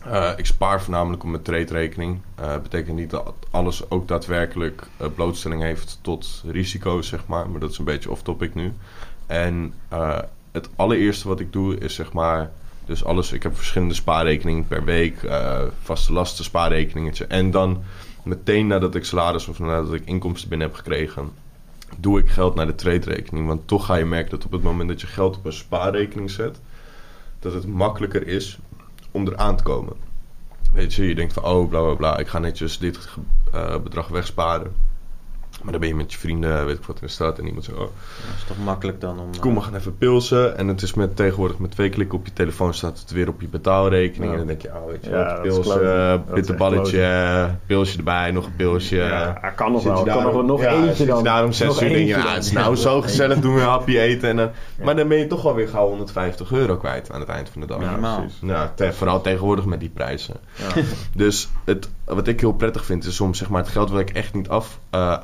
Eh, 0.06 0.32
ik 0.36 0.46
spaar 0.46 0.82
voornamelijk 0.82 1.24
op 1.24 1.30
mijn 1.30 1.44
trade-rekening. 1.44 2.20
Eh 2.36 2.58
betekent 2.62 2.96
niet 2.96 3.10
dat 3.10 3.34
alles 3.52 3.90
ook 3.90 4.08
daadwerkelijk 4.08 4.88
eh, 4.98 5.08
blootstelling 5.16 5.62
heeft 5.62 6.00
tot 6.02 6.44
risico's, 6.48 7.08
zeg 7.08 7.28
maar. 7.28 7.50
Maar 7.50 7.60
dat 7.60 7.72
is 7.72 7.78
een 7.78 7.86
beetje 7.86 8.12
off-topic 8.12 8.56
nu. 8.56 8.74
En 9.26 9.74
het 10.52 10.70
allereerste 10.76 11.28
wat 11.28 11.40
ik 11.40 11.54
doe 11.54 11.78
is, 11.78 11.96
zeg 11.96 12.14
maar... 12.14 12.52
Dus 12.86 13.04
alles, 13.04 13.32
ik 13.32 13.44
heb 13.44 13.56
verschillende 13.56 13.94
spaarrekeningen 13.94 14.68
per 14.68 14.84
week. 14.84 15.16
vaste 15.82 16.14
lasten 16.14 16.44
spaarrekeningetje. 16.44 17.26
En 17.26 17.52
dan 17.52 17.84
meteen 18.24 18.68
nadat 18.68 18.96
ik 18.96 19.06
salaris 19.06 19.48
of 19.48 19.60
nadat 19.60 19.94
ik 19.94 20.06
inkomsten 20.06 20.50
binnen 20.50 20.68
heb 20.68 20.78
gekregen 20.78 21.32
doe 21.98 22.20
ik 22.20 22.30
geld 22.30 22.56
naar 22.56 22.66
de 22.66 22.76
trade-rekening. 22.76 23.48
Want 23.48 23.68
toch 23.68 23.86
ga 23.86 23.96
je 23.96 24.06
merken 24.06 24.30
dat 24.30 24.46
op 24.46 24.52
het 24.52 24.64
moment 24.64 24.90
dat 24.90 25.02
je 25.02 25.08
geld 25.08 25.38
op 25.38 25.46
een 25.46 25.54
spaarrekening 25.54 26.32
zet, 26.32 26.60
dat 27.40 27.54
het 27.54 27.68
makkelijker 27.68 28.28
is 28.28 28.60
om 29.16 29.28
eraan 29.28 29.56
te 29.56 29.64
komen. 29.64 29.94
Weet 30.74 30.94
je, 30.94 31.08
je 31.08 31.16
denkt 31.16 31.34
van, 31.34 31.44
oh 31.44 31.70
bla 31.70 31.82
bla 31.82 31.94
bla, 31.94 32.18
ik 32.18 32.28
ga 32.28 32.40
netjes 32.40 32.78
dit 32.78 33.10
eh, 33.54 33.80
bedrag 33.80 34.08
wegsparen. 34.08 34.76
Maar 35.66 35.74
dan 35.74 35.82
ben 35.82 35.90
je 35.90 36.04
met 36.04 36.14
je 36.14 36.20
vrienden, 36.20 36.66
weet 36.66 36.78
ik 36.78 36.84
wat 36.84 36.96
in 37.02 37.06
de 37.08 37.12
stad, 37.14 37.40
en 37.40 37.46
iemand 37.46 37.66
zegt, 37.66 37.78
oh, 37.78 37.84
Dat 37.84 38.36
is 38.38 38.44
toch 38.48 38.58
makkelijk 38.64 39.02
dan 39.02 39.20
om... 39.20 39.30
eh, 39.34 39.40
kom, 39.40 39.54
we 39.56 39.62
gaan 39.62 39.76
even 39.76 39.98
pilsen. 39.98 40.58
En 40.58 40.68
het 40.68 40.82
is 40.82 40.94
met, 40.94 41.16
tegenwoordig 41.16 41.58
met 41.60 41.72
twee 41.72 41.90
klikken 41.90 42.18
op 42.18 42.26
je 42.26 42.34
telefoon 42.34 42.74
staat 42.74 43.00
het 43.00 43.12
weer 43.12 43.28
op 43.28 43.42
je 43.42 43.48
betaalrekening. 43.48 44.24
Ja. 44.26 44.32
En 44.32 44.38
dan 44.38 44.48
denk 44.48 44.62
je, 44.62 44.68
oh 44.68 44.86
weet 44.86 45.04
je 45.06 45.10
Ja, 45.10 45.18
wat, 45.18 45.28
dat 45.34 45.42
pilsen. 45.42 45.84
Dat 45.84 46.20
echt 46.26 46.34
bitterballetje, 46.34 47.50
pilsje 47.66 47.98
erbij, 47.98 48.32
nog 48.32 48.46
een 48.46 48.56
pilsje. 48.56 48.96
Ja, 48.96 49.34
kan 49.56 49.72
nog 49.72 49.84
wel. 49.84 50.04
kan 50.04 50.24
nog, 50.24 50.46
nog 50.46 50.62
ja, 50.62 50.72
eentje 50.84 51.06
dan. 51.06 51.24
daar 51.24 51.44
om 51.44 51.52
zes 51.52 51.82
uur 51.82 51.90
denk 51.90 52.00
je, 52.00 52.06
ja, 52.06 52.34
het 52.34 52.44
is 52.46 52.52
nou 52.52 52.76
zo 52.88 53.02
gezellig, 53.02 53.40
doen 53.40 53.54
we 53.54 53.60
een 53.62 53.68
hapje 53.68 54.00
eten. 54.00 54.30
En 54.30 54.36
dan, 54.36 54.50
Maar 54.84 54.96
dan 54.96 55.08
ben 55.08 55.18
je 55.18 55.28
toch 55.28 55.42
wel 55.42 55.56
weer 55.56 55.68
gauw 55.68 55.88
150 55.88 56.52
euro 56.52 56.78
kwijt 56.78 57.12
aan 57.12 57.20
het 57.20 57.30
eind 57.30 57.50
van 57.50 57.62
de 57.62 57.68
dag. 57.68 57.82
Ja. 57.82 58.26
Nou, 58.42 58.68
te- 58.76 58.94
vooral 58.94 59.22
tegenwoordig 59.22 59.66
met 59.66 59.80
die 59.80 59.90
prijzen. 59.90 60.36
Ja. 60.56 60.82
Dus 61.16 61.50
het, 61.66 61.90
wat 62.06 62.28
ik 62.28 62.40
heel 62.40 62.54
prettig 62.54 62.86
vind, 62.86 63.06
is 63.06 63.16
soms 63.16 63.38
zeg 63.38 63.50
maar 63.50 63.62
het 63.62 63.72
geld 63.72 63.90
wat 63.90 64.00
ik 64.00 64.10
echt 64.10 64.34
niet 64.34 64.50
af, 64.50 64.80
eh, 64.90 65.18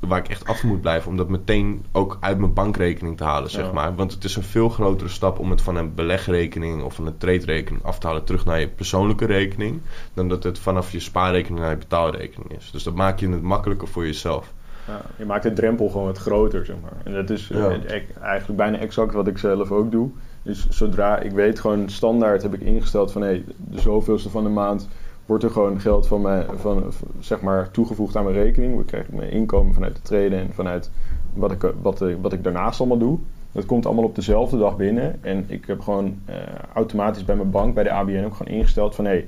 waar 0.00 0.18
ik 0.18 0.28
echt 0.28 0.46
af 0.46 0.62
moet 0.62 0.80
blijven, 0.80 1.10
om 1.10 1.16
dat 1.16 1.28
meteen 1.28 1.84
ook 1.92 2.16
uit 2.20 2.38
mijn 2.38 2.52
bankrekening 2.52 3.16
te 3.16 3.24
halen, 3.24 3.50
zeg 3.50 3.64
Ja. 3.66 3.72
maar. 3.72 3.94
Want 3.94 4.12
het 4.12 4.24
is 4.24 4.36
een 4.36 4.42
veel 4.42 4.68
grotere 4.68 5.08
stap 5.08 5.38
om 5.38 5.50
het 5.50 5.62
van 5.62 5.76
een 5.76 5.94
belegrekening 5.94 6.82
of 6.82 6.94
van 6.94 7.06
een 7.06 7.18
trade-rekening 7.18 7.84
af 7.84 7.98
te 7.98 8.06
halen 8.06 8.24
terug 8.24 8.44
naar 8.44 8.60
je 8.60 8.68
persoonlijke 8.68 9.24
rekening, 9.26 9.80
dan 10.14 10.28
dat 10.28 10.42
het 10.42 10.58
vanaf 10.58 10.92
je 10.92 11.00
spaarrekening 11.00 11.60
naar 11.60 11.70
je 11.70 11.76
betaalrekening 11.76 12.56
is. 12.56 12.70
Dus 12.70 12.82
dat 12.82 12.94
maak 12.94 13.18
je 13.20 13.28
het 13.28 13.42
makkelijker 13.42 13.88
voor 13.88 14.04
jezelf. 14.06 14.52
Ja, 14.86 15.00
je 15.16 15.24
maakt 15.24 15.42
de 15.42 15.52
drempel 15.52 15.88
gewoon 15.88 16.06
wat 16.06 16.18
groter, 16.18 16.64
zeg 16.64 16.76
maar. 16.82 16.92
En 17.04 17.12
dat 17.12 17.30
is 17.30 17.50
eh, 17.50 17.58
Ja. 17.58 17.70
e- 17.70 18.04
eigenlijk 18.22 18.56
bijna 18.58 18.78
exact 18.78 19.12
wat 19.14 19.26
ik 19.26 19.38
zelf 19.38 19.70
ook 19.70 19.90
doe. 19.90 20.10
Dus 20.42 20.68
zodra 20.68 21.18
ik 21.18 21.32
weet, 21.32 21.60
gewoon 21.60 21.88
standaard 21.88 22.42
heb 22.42 22.54
ik 22.54 22.60
ingesteld 22.60 23.12
van... 23.12 23.22
hé, 23.22 23.44
de 23.56 23.80
zoveelste 23.80 24.30
van 24.30 24.42
de 24.44 24.50
maand 24.50 24.88
wordt 25.26 25.44
er 25.44 25.50
gewoon 25.50 25.80
geld 25.80 26.06
van 26.06 26.20
mij, 26.20 26.46
van, 26.56 26.92
zeg 27.18 27.40
maar, 27.40 27.70
toegevoegd 27.70 28.16
aan 28.16 28.24
mijn 28.24 28.36
rekening. 28.36 28.80
Ik 28.80 28.86
krijg 28.86 29.08
mijn 29.10 29.30
inkomen 29.30 29.74
vanuit 29.74 29.96
de 29.96 30.02
traden 30.02 30.38
en 30.38 30.52
vanuit 30.52 30.90
wat 31.34 31.52
ik, 31.52 31.72
wat, 31.82 32.04
wat 32.20 32.32
ik 32.32 32.44
daarnaast 32.44 32.80
allemaal 32.80 32.98
doe. 32.98 33.18
Dat 33.52 33.66
komt 33.66 33.86
allemaal 33.86 34.04
op 34.04 34.14
dezelfde 34.14 34.58
dag 34.58 34.76
binnen. 34.76 35.24
En 35.24 35.44
ik 35.48 35.66
heb 35.66 35.80
gewoon 35.80 36.18
eh, 36.24 36.36
automatisch 36.74 37.24
bij 37.24 37.36
mijn 37.36 37.50
bank, 37.50 37.74
bij 37.74 37.84
de 37.84 37.90
ABN 37.90 38.24
ook 38.24 38.34
gewoon 38.34 38.54
ingesteld 38.54 38.94
van... 38.94 39.04
hé, 39.04 39.24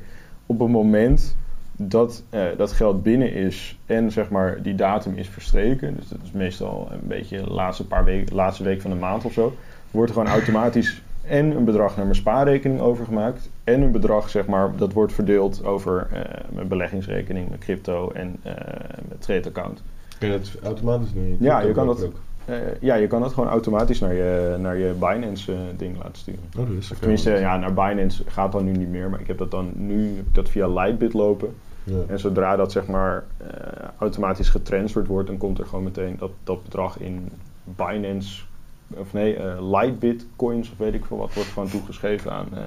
op 0.46 0.58
het 0.58 0.68
moment 0.68 1.36
dat 1.78 2.22
eh, 2.30 2.42
dat 2.56 2.72
geld 2.72 3.02
binnen 3.02 3.32
is 3.32 3.78
en 3.86 4.12
zeg 4.12 4.30
maar 4.30 4.62
die 4.62 4.74
datum 4.74 5.14
is 5.14 5.28
verstreken, 5.28 5.96
dus 5.96 6.08
dat 6.08 6.18
is 6.22 6.32
meestal 6.32 6.88
een 6.90 7.08
beetje 7.08 7.42
de 7.42 7.50
laatste 7.50 7.86
paar 7.86 8.04
weken, 8.04 8.34
laatste 8.34 8.62
week 8.62 8.80
van 8.80 8.90
de 8.90 8.96
maand 8.96 9.24
of 9.24 9.32
zo, 9.32 9.52
wordt 9.90 10.10
er 10.10 10.16
gewoon 10.16 10.32
automatisch 10.38 11.02
en 11.28 11.56
een 11.56 11.64
bedrag 11.64 11.96
naar 11.96 12.04
mijn 12.04 12.16
spaarrekening 12.16 12.80
overgemaakt 12.80 13.50
en 13.64 13.82
een 13.82 13.92
bedrag 13.92 14.28
zeg 14.28 14.46
maar 14.46 14.76
dat 14.76 14.92
wordt 14.92 15.12
verdeeld 15.12 15.64
over 15.64 16.08
eh, 16.12 16.20
mijn 16.48 16.68
beleggingsrekening, 16.68 17.48
mijn 17.48 17.60
crypto 17.60 18.10
en 18.10 18.36
eh, 18.42 18.54
mijn 19.08 19.18
trade 19.18 19.48
account. 19.48 19.82
Kun 20.18 20.30
je 20.30 20.38
dat 20.38 20.56
automatisch 20.62 21.12
doen? 21.12 21.36
Ja, 21.40 21.60
je 21.60 21.72
kan 21.72 21.86
dat, 21.86 22.08
eh, 22.48 22.56
ja, 22.80 22.94
je 22.94 23.06
kan 23.06 23.20
dat 23.20 23.32
gewoon 23.32 23.48
automatisch 23.48 24.00
naar 24.00 24.14
je, 24.14 24.56
naar 24.58 24.76
je 24.76 24.92
Binance 24.98 25.52
eh, 25.52 25.58
ding 25.76 25.96
laten 25.96 26.16
sturen. 26.16 26.40
Oh, 26.58 26.68
dat 26.68 26.76
is 26.78 26.90
Of 26.90 26.98
tenminste, 26.98 27.30
ja, 27.30 27.56
naar 27.56 27.74
Binance 27.74 28.22
gaat 28.26 28.52
dan 28.52 28.64
nu 28.64 28.72
niet 28.72 28.88
meer, 28.88 29.10
maar 29.10 29.20
ik 29.20 29.26
heb 29.26 29.38
dat 29.38 29.50
dan 29.50 29.72
nu 29.74 30.16
heb 30.16 30.26
ik 30.26 30.34
dat 30.34 30.48
via 30.48 30.68
Lightbit 30.68 31.12
lopen. 31.12 31.54
Ja. 31.84 31.96
En 32.06 32.18
zodra 32.18 32.56
dat 32.56 32.72
zeg 32.72 32.86
maar 32.86 33.24
automatisch 33.98 34.48
getransferd 34.48 35.06
wordt, 35.06 35.28
dan 35.28 35.36
komt 35.36 35.58
er 35.58 35.66
gewoon 35.66 35.84
meteen 35.84 36.16
dat, 36.18 36.30
dat 36.44 36.62
bedrag 36.62 36.98
in 36.98 37.28
Binance, 37.64 38.42
of 38.94 39.12
nee, 39.12 39.36
eh 39.36 39.70
Lightbit 39.70 40.26
coins 40.36 40.70
of 40.70 40.78
weet 40.78 40.94
ik 40.94 41.04
veel 41.04 41.16
wat, 41.16 41.34
wordt 41.34 41.48
gewoon 41.48 41.68
toegeschreven 41.68 42.32
aan, 42.32 42.48
eh, 42.52 42.60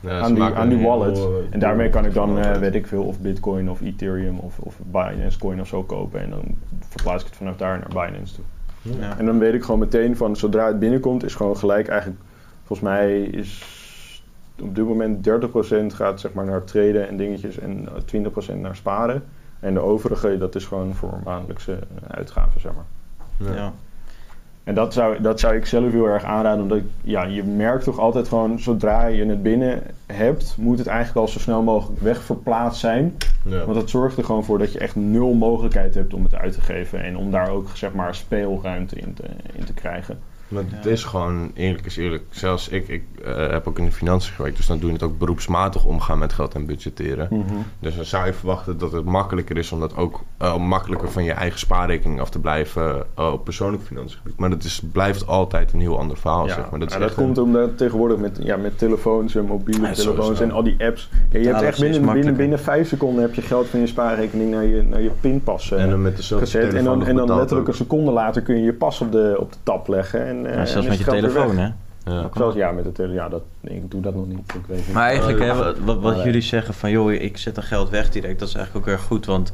Ja. 0.00 0.20
Aan 0.20 0.34
die, 0.34 0.42
aan 0.42 0.68
die 0.68 0.82
wallet. 0.82 1.16
heel, 1.16 1.38
eh, 1.38 1.44
en 1.50 1.58
daarmee 1.58 1.88
kan 1.88 2.04
ik 2.04 2.14
dan, 2.14 2.38
eh, 2.38 2.56
weet 2.56 2.74
ik 2.74 2.86
veel, 2.86 3.02
of 3.02 3.20
Bitcoin 3.20 3.70
of 3.70 3.80
Ethereum 3.80 4.38
of, 4.38 4.58
of 4.58 4.78
Binance 4.78 5.38
coin 5.38 5.60
of 5.60 5.66
zo 5.66 5.82
kopen. 5.82 6.20
En 6.20 6.30
dan 6.30 6.44
verplaats 6.88 7.22
ik 7.22 7.28
het 7.28 7.38
vanaf 7.38 7.56
daar 7.56 7.78
naar 7.78 8.06
Binance 8.06 8.34
toe. 8.34 8.44
Ja. 8.82 9.18
En 9.18 9.26
dan 9.26 9.38
weet 9.38 9.54
ik 9.54 9.64
gewoon 9.64 9.80
meteen 9.80 10.16
van, 10.16 10.36
zodra 10.36 10.66
het 10.66 10.78
binnenkomt, 10.78 11.24
is 11.24 11.34
gewoon 11.34 11.56
gelijk 11.56 11.88
eigenlijk, 11.88 12.20
volgens 12.64 12.88
mij 12.88 13.20
is 13.22 13.82
op 14.60 14.74
dit 14.74 14.84
moment 14.84 15.24
30% 15.24 15.94
gaat 15.94 16.20
zeg 16.20 16.32
maar 16.32 16.44
naar 16.44 16.64
traden 16.64 17.08
en 17.08 17.16
dingetjes 17.16 17.58
en 17.58 17.88
eh, 17.88 18.00
20% 18.56 18.60
naar 18.60 18.76
sparen. 18.76 19.24
En 19.60 19.74
de 19.74 19.80
overige, 19.80 20.38
dat 20.38 20.54
is 20.54 20.66
gewoon 20.66 20.94
voor 20.94 21.20
maandelijkse 21.24 21.78
uitgaven, 22.08 22.60
zeg 22.60 22.72
maar. 22.74 23.54
Ja. 23.54 23.72
En 24.64 24.74
dat 24.74 24.92
zou, 24.92 25.20
dat 25.20 25.40
zou 25.40 25.56
ik 25.56 25.66
zelf 25.66 25.92
heel 25.92 26.06
erg 26.06 26.24
aanraden, 26.24 26.62
omdat 26.62 26.80
ja, 27.02 27.24
je 27.24 27.42
merkt 27.42 27.84
toch 27.84 27.98
altijd 27.98 28.28
gewoon, 28.28 28.58
zodra 28.58 29.06
je 29.06 29.26
het 29.26 29.42
binnen 29.42 29.82
hebt, 30.06 30.56
moet 30.58 30.78
het 30.78 30.86
eigenlijk 30.86 31.18
al 31.18 31.28
zo 31.28 31.38
snel 31.38 31.62
mogelijk 31.62 32.00
wegverplaatst 32.00 32.80
zijn. 32.80 33.16
Ja. 33.44 33.64
Want 33.64 33.74
dat 33.74 33.90
zorgt 33.90 34.16
er 34.16 34.24
gewoon 34.24 34.44
voor 34.44 34.58
dat 34.58 34.72
je 34.72 34.78
echt 34.78 34.96
nul 34.96 35.32
mogelijkheid 35.34 35.94
hebt 35.94 36.14
om 36.14 36.24
het 36.24 36.34
uit 36.34 36.52
te 36.52 36.60
geven 36.60 37.02
en 37.02 37.16
om 37.16 37.30
daar 37.30 37.50
ook 37.50 37.68
zeg 37.74 37.92
maar 37.92 38.14
speelruimte 38.14 38.96
in 38.96 39.14
te, 39.14 39.24
in 39.52 39.64
te 39.64 39.74
krijgen. 39.74 40.18
Maar 40.48 40.62
het 40.68 40.84
Ja. 40.84 40.90
is 40.90 41.04
gewoon, 41.04 41.50
eerlijk 41.54 41.86
is 41.86 41.96
eerlijk, 41.96 42.22
zelfs 42.30 42.68
ik, 42.68 42.88
ik 42.88 43.02
eh, 43.24 43.48
heb 43.50 43.68
ook 43.68 43.78
in 43.78 43.84
de 43.84 43.92
financiën 43.92 44.34
gewerkt, 44.34 44.56
dus 44.56 44.66
dan 44.66 44.78
doe 44.78 44.86
je 44.88 44.94
het 44.94 45.02
ook 45.02 45.18
beroepsmatig 45.18 45.84
omgaan 45.84 46.18
met 46.18 46.32
geld 46.32 46.54
en 46.54 46.66
budgetteren. 46.66 47.28
Dus 47.80 47.96
dan 47.96 48.04
zou 48.04 48.26
je 48.26 48.32
verwachten 48.32 48.78
dat 48.78 48.92
het 48.92 49.04
makkelijker 49.04 49.56
is 49.56 49.72
om 49.72 49.80
dat 49.80 49.96
ook 49.96 50.20
eh, 50.38 50.56
makkelijker 50.56 51.10
van 51.10 51.24
je 51.24 51.32
eigen 51.32 51.58
spaarrekening 51.58 52.20
af 52.20 52.30
te 52.30 52.38
blijven 52.40 53.04
eh, 53.16 53.32
op 53.32 53.44
persoonlijk 53.44 53.82
financiën 53.82 54.18
gebied. 54.18 54.38
Maar 54.38 54.50
dat 54.50 54.64
is, 54.64 54.80
blijft 54.92 55.26
altijd 55.26 55.72
een 55.72 55.80
heel 55.80 55.98
ander 55.98 56.16
verhaal, 56.16 56.46
Ja, 56.46 56.54
zeg 56.54 56.70
maar. 56.70 56.80
Dat, 56.80 56.90
dat 56.90 57.00
echt 57.00 57.16
een- 57.16 57.24
komt 57.24 57.38
omdat 57.38 57.78
tegenwoordig 57.78 58.18
met, 58.18 58.38
ja, 58.42 58.56
met 58.56 58.78
telefoons 58.78 59.34
en 59.34 59.44
mobiele 59.44 59.86
Ja, 59.86 59.92
telefoons 59.92 60.40
en 60.40 60.50
al 60.50 60.62
die 60.62 60.84
apps. 60.84 61.10
Ja, 61.30 61.38
je 61.38 61.46
hebt 61.48 61.62
echt 61.62 61.80
binnen, 61.80 62.12
binnen, 62.12 62.36
binnen 62.36 62.58
vijf 62.60 62.88
seconden 62.88 63.22
heb 63.22 63.34
je 63.34 63.42
geld 63.42 63.66
van 63.66 63.80
je 63.80 63.86
spaarrekening 63.86 64.50
naar 64.50 64.64
je, 64.64 64.82
naar 64.82 65.00
je 65.02 65.10
pinpas 65.20 65.70
en 65.70 65.90
dan 65.90 66.02
met 66.02 66.16
dezelfde 66.16 66.46
gezet. 66.46 66.74
En 66.74 66.84
dan, 66.84 67.04
en 67.06 67.16
dan 67.16 67.36
letterlijk 67.36 67.68
een 67.68 67.74
seconde 67.74 68.10
later 68.10 68.42
kun 68.42 68.56
je 68.56 68.62
je 68.64 68.72
pas 68.72 69.00
op 69.00 69.12
de, 69.12 69.36
op 69.38 69.52
de 69.52 69.58
tap 69.62 69.88
leggen. 69.88 70.26
En, 70.38 70.46
eh, 70.46 70.52
Ja, 70.54 70.58
en 70.60 70.68
zelfs 70.68 70.86
met 70.86 70.98
je 70.98 71.04
telefoon, 71.04 71.58
hè? 71.58 71.68
Ja. 72.04 72.30
Zelfs 72.34 72.56
ja, 72.56 72.70
met 72.72 72.84
de 72.84 72.92
telefoon. 72.92 73.16
Ja, 73.16 73.28
dat, 73.28 73.42
ik 73.60 73.90
doe 73.90 74.00
dat 74.00 74.14
nog 74.14 74.26
niet. 74.26 74.38
Ik 74.54 74.66
weet 74.66 74.76
niet. 74.86 74.92
Maar 74.92 75.08
eigenlijk, 75.08 75.40
Oh, 75.40 75.46
hè, 75.46 75.54
wat, 75.54 75.78
wat, 75.78 76.00
wat 76.00 76.16
Maar, 76.16 76.24
jullie 76.24 76.40
zeggen 76.40 76.74
van, 76.74 76.90
joh, 76.90 77.12
ik 77.12 77.36
zet 77.36 77.54
dat 77.54 77.64
geld 77.64 77.90
weg 77.90 78.10
direct, 78.10 78.38
dat 78.38 78.48
is 78.48 78.54
eigenlijk 78.54 78.86
ook 78.86 78.92
erg 78.92 79.02
goed. 79.02 79.26
Want 79.26 79.52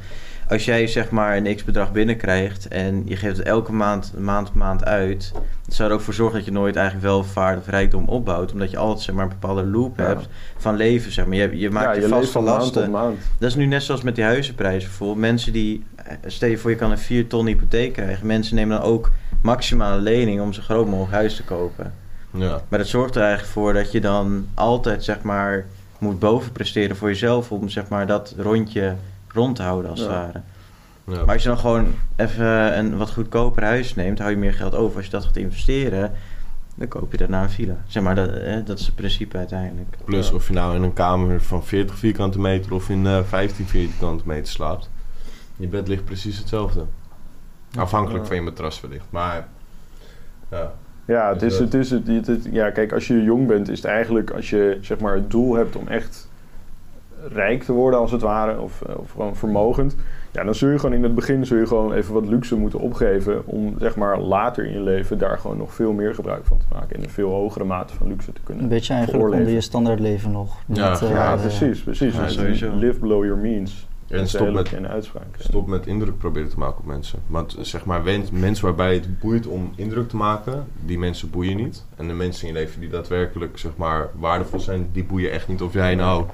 als 0.49 0.65
jij 0.65 0.87
zeg 0.87 1.11
maar 1.11 1.37
een 1.37 1.57
x-bedrag 1.57 1.93
binnenkrijgt 1.93 2.69
en 2.69 3.03
je 3.05 3.17
geeft 3.17 3.37
het 3.37 3.47
elke 3.47 3.73
maand, 3.73 4.13
maand, 4.19 4.55
maand 4.55 4.85
uit, 4.85 5.31
dat 5.65 5.75
zou 5.75 5.89
er 5.89 5.95
ook 5.95 6.01
voor 6.01 6.15
zorgen 6.15 6.37
dat 6.37 6.45
je 6.45 6.53
nooit 6.53 6.77
eigenlijk 6.77 7.07
welvaart 7.07 7.59
of 7.59 7.67
rijkdom 7.67 8.05
opbouwt. 8.09 8.53
Omdat 8.53 8.71
je 8.71 8.77
altijd 8.77 9.01
zeg 9.05 9.15
maar 9.15 9.25
een 9.25 9.31
bepaalde 9.41 9.65
loop 9.67 9.99
Ja. 9.99 10.05
hebt 10.05 10.29
van 10.57 10.77
leven, 10.77 11.13
zeg 11.13 11.27
maar. 11.27 11.37
Je, 11.37 11.59
je 11.59 11.71
maakt 11.71 11.87
ja, 11.87 11.93
je, 11.93 12.01
je 12.01 12.07
leeft 12.07 12.17
vaste 12.19 12.33
van 12.33 12.45
maand 12.45 12.59
lasten. 12.59 12.83
tot 12.83 12.93
maand. 12.93 13.19
Dat 13.39 13.49
is 13.49 13.55
nu 13.55 13.67
net 13.67 13.83
zoals 13.83 14.03
met 14.03 14.15
die 14.15 14.25
huizenprijzen 14.25 14.89
bijvoorbeeld. 14.89 15.19
Mensen 15.21 15.53
die, 15.53 15.85
eh, 15.97 16.15
stel 16.27 16.49
je 16.49 16.59
voor 16.59 16.71
je 16.71 16.77
kan 16.77 16.91
een 16.91 16.99
4 16.99 17.27
ton 17.27 17.47
hypotheek 17.47 17.93
krijgen. 17.93 18.27
Mensen 18.27 18.55
nemen 18.57 18.77
dan 18.81 18.87
ook 18.87 19.11
maximale 19.43 20.01
lening 20.01 20.41
om 20.41 20.53
zo 20.53 20.63
groot 20.63 20.87
mogelijk 20.87 21.13
huis 21.13 21.37
te 21.37 21.45
kopen. 21.45 21.95
Ja. 22.31 22.63
Maar 22.69 22.79
dat 22.79 22.89
zorgt 22.89 23.15
er 23.15 23.23
eigenlijk 23.23 23.53
voor 23.53 23.73
dat 23.73 23.93
je 23.93 24.01
dan 24.01 24.47
altijd 24.55 25.05
zeg 25.05 25.23
maar 25.23 25.67
moet 25.99 26.19
bovenpresteren 26.19 26.97
voor 26.97 27.09
jezelf 27.09 27.53
om 27.53 27.69
zeg 27.69 27.89
maar 27.89 28.07
dat 28.07 28.35
rondje 28.39 28.95
rond 29.29 29.57
te 29.57 29.63
houden 29.63 29.91
als 29.91 30.01
het 30.01 30.09
ware. 30.09 30.41
Ja. 31.05 31.25
Maar 31.25 31.35
als 31.35 31.43
je 31.43 31.49
dan 31.49 31.59
gewoon 31.59 31.95
even 32.17 32.79
een 32.79 32.97
wat 32.97 33.13
goedkoper 33.13 33.65
huis 33.65 33.95
neemt, 33.95 34.19
hou 34.19 34.31
je 34.31 34.37
meer 34.37 34.55
geld 34.55 34.75
over. 34.75 34.97
Als 34.97 35.05
je 35.05 35.11
dat 35.11 35.25
gaat 35.25 35.37
investeren, 35.37 36.13
dan 36.75 36.89
koop 36.89 37.13
je 37.13 37.19
daarna 37.19 37.43
een 37.43 37.51
villa. 37.51 37.77
Zeg 37.87 38.03
maar, 38.03 38.15
dat, 38.15 38.31
hè, 38.31 38.63
dat 38.63 38.79
is 38.79 38.87
het 38.87 38.95
principe 38.95 39.37
uiteindelijk. 39.37 39.97
Plus 40.05 40.33
of 40.33 40.47
je 40.47 40.53
nou 40.53 40.77
in 40.77 40.83
een 40.83 40.93
kamer 40.93 41.43
van 41.43 41.65
40 41.65 41.99
vierkante 41.99 42.41
meter 42.41 42.75
of 42.75 42.89
in 42.89 43.07
eh 43.07 43.23
15 43.25 43.67
vierkante 43.67 44.23
meter 44.27 44.53
slaapt. 44.53 44.91
Je 45.57 45.67
bed 45.67 45.89
ligt 45.89 46.05
precies 46.05 46.39
hetzelfde. 46.39 46.85
Afhankelijk 47.79 48.21
Ja. 48.23 48.27
van 48.27 48.37
je 48.37 48.43
matras 48.43 48.81
wellicht. 48.81 49.05
Maar 49.11 49.47
ja, 50.51 50.73
Ja, 51.05 51.29
het 51.33 51.43
is, 51.43 51.59
het 51.59 51.75
is 51.75 51.91
het, 51.91 52.07
het- 52.07 52.27
het- 52.27 52.49
ja, 52.51 52.71
kijk, 52.71 52.93
als 52.93 53.07
je 53.07 53.23
jong 53.23 53.47
bent, 53.47 53.69
is 53.69 53.77
het 53.77 53.87
eigenlijk 53.91 54.31
als 54.31 54.51
je 54.51 54.79
zeg 54.81 54.99
maar 55.01 55.15
het 55.15 55.31
doel 55.31 55.55
hebt 55.55 55.77
om 55.77 55.89
echt 55.89 56.29
rijk 57.33 57.63
te 57.63 57.73
worden 57.73 58.01
als 58.01 58.13
het 58.13 58.21
ware, 58.21 58.61
of, 58.61 58.83
of 58.97 59.11
gewoon 59.11 59.37
vermogend, 59.37 59.97
ja, 60.33 60.45
dan 60.45 60.55
zul 60.55 60.69
je 60.71 60.79
gewoon 60.79 60.95
in 60.95 61.03
het 61.03 61.15
begin 61.15 61.47
zul 61.47 61.57
je 61.59 61.67
gewoon 61.67 61.93
even 61.93 62.15
wat 62.15 62.27
luxe 62.27 62.57
moeten 62.57 62.79
opgeven 62.79 63.47
om 63.47 63.75
zeg 63.79 63.97
maar 63.97 64.19
later 64.21 64.65
in 64.65 64.73
je 64.73 64.81
leven 64.81 65.19
daar 65.19 65.39
gewoon 65.39 65.57
nog 65.57 65.75
veel 65.75 65.93
meer 65.93 66.15
gebruik 66.15 66.45
van 66.45 66.59
te 66.59 66.65
maken 66.73 66.97
en 66.97 67.03
een 67.03 67.11
veel 67.11 67.31
hogere 67.31 67.65
mate 67.65 67.95
van 67.95 68.09
luxe 68.09 68.33
te 68.33 68.41
kunnen. 68.45 68.63
Een 68.63 68.69
beetje 68.71 68.95
eigenlijk 68.95 69.25
onder 69.33 69.49
je 69.49 69.61
standaardleven 69.61 70.31
nog. 70.31 70.57
Ja, 70.67 70.91
Met, 70.91 71.03
eh, 71.03 71.11
ja, 71.11 71.33
eh, 71.35 71.41
precies, 71.41 71.83
precies. 71.83 72.15
Ja, 72.15 72.27
Dus. 72.27 72.61
Live 72.61 72.99
below 73.01 73.25
your 73.25 73.41
means. 73.41 73.89
En 74.11 74.29
stop 74.29 74.53
met, 74.53 74.75
uitspraak. 74.89 75.37
stop 75.39 75.67
met 75.67 75.87
indruk 75.87 76.19
proberen 76.19 76.49
te 76.49 76.59
maken 76.59 76.79
op 76.79 76.87
mensen. 76.87 77.23
Want 77.27 77.57
zeg 77.61 77.85
maar, 77.85 78.03
mensen 78.33 78.65
waarbij 78.65 78.95
het 78.95 79.19
boeit 79.19 79.47
om 79.47 79.73
indruk 79.77 80.09
te 80.09 80.17
maken, 80.17 80.67
die 80.85 80.99
mensen 80.99 81.31
boeien 81.31 81.57
niet. 81.57 81.85
En 81.97 82.09
de 82.09 82.15
mensen 82.15 82.49
in 82.49 82.55
je 82.55 82.61
leven 82.61 82.81
die 82.81 82.89
daadwerkelijk 82.89 83.59
zeg 83.59 83.73
maar, 83.77 84.09
waardevol 84.15 84.61
zijn, 84.61 84.89
die 84.93 85.05
boeien 85.05 85.33
echt 85.33 85.49
niet 85.49 85.63
of 85.63 85.73
jij 85.73 85.95
nou 85.95 86.25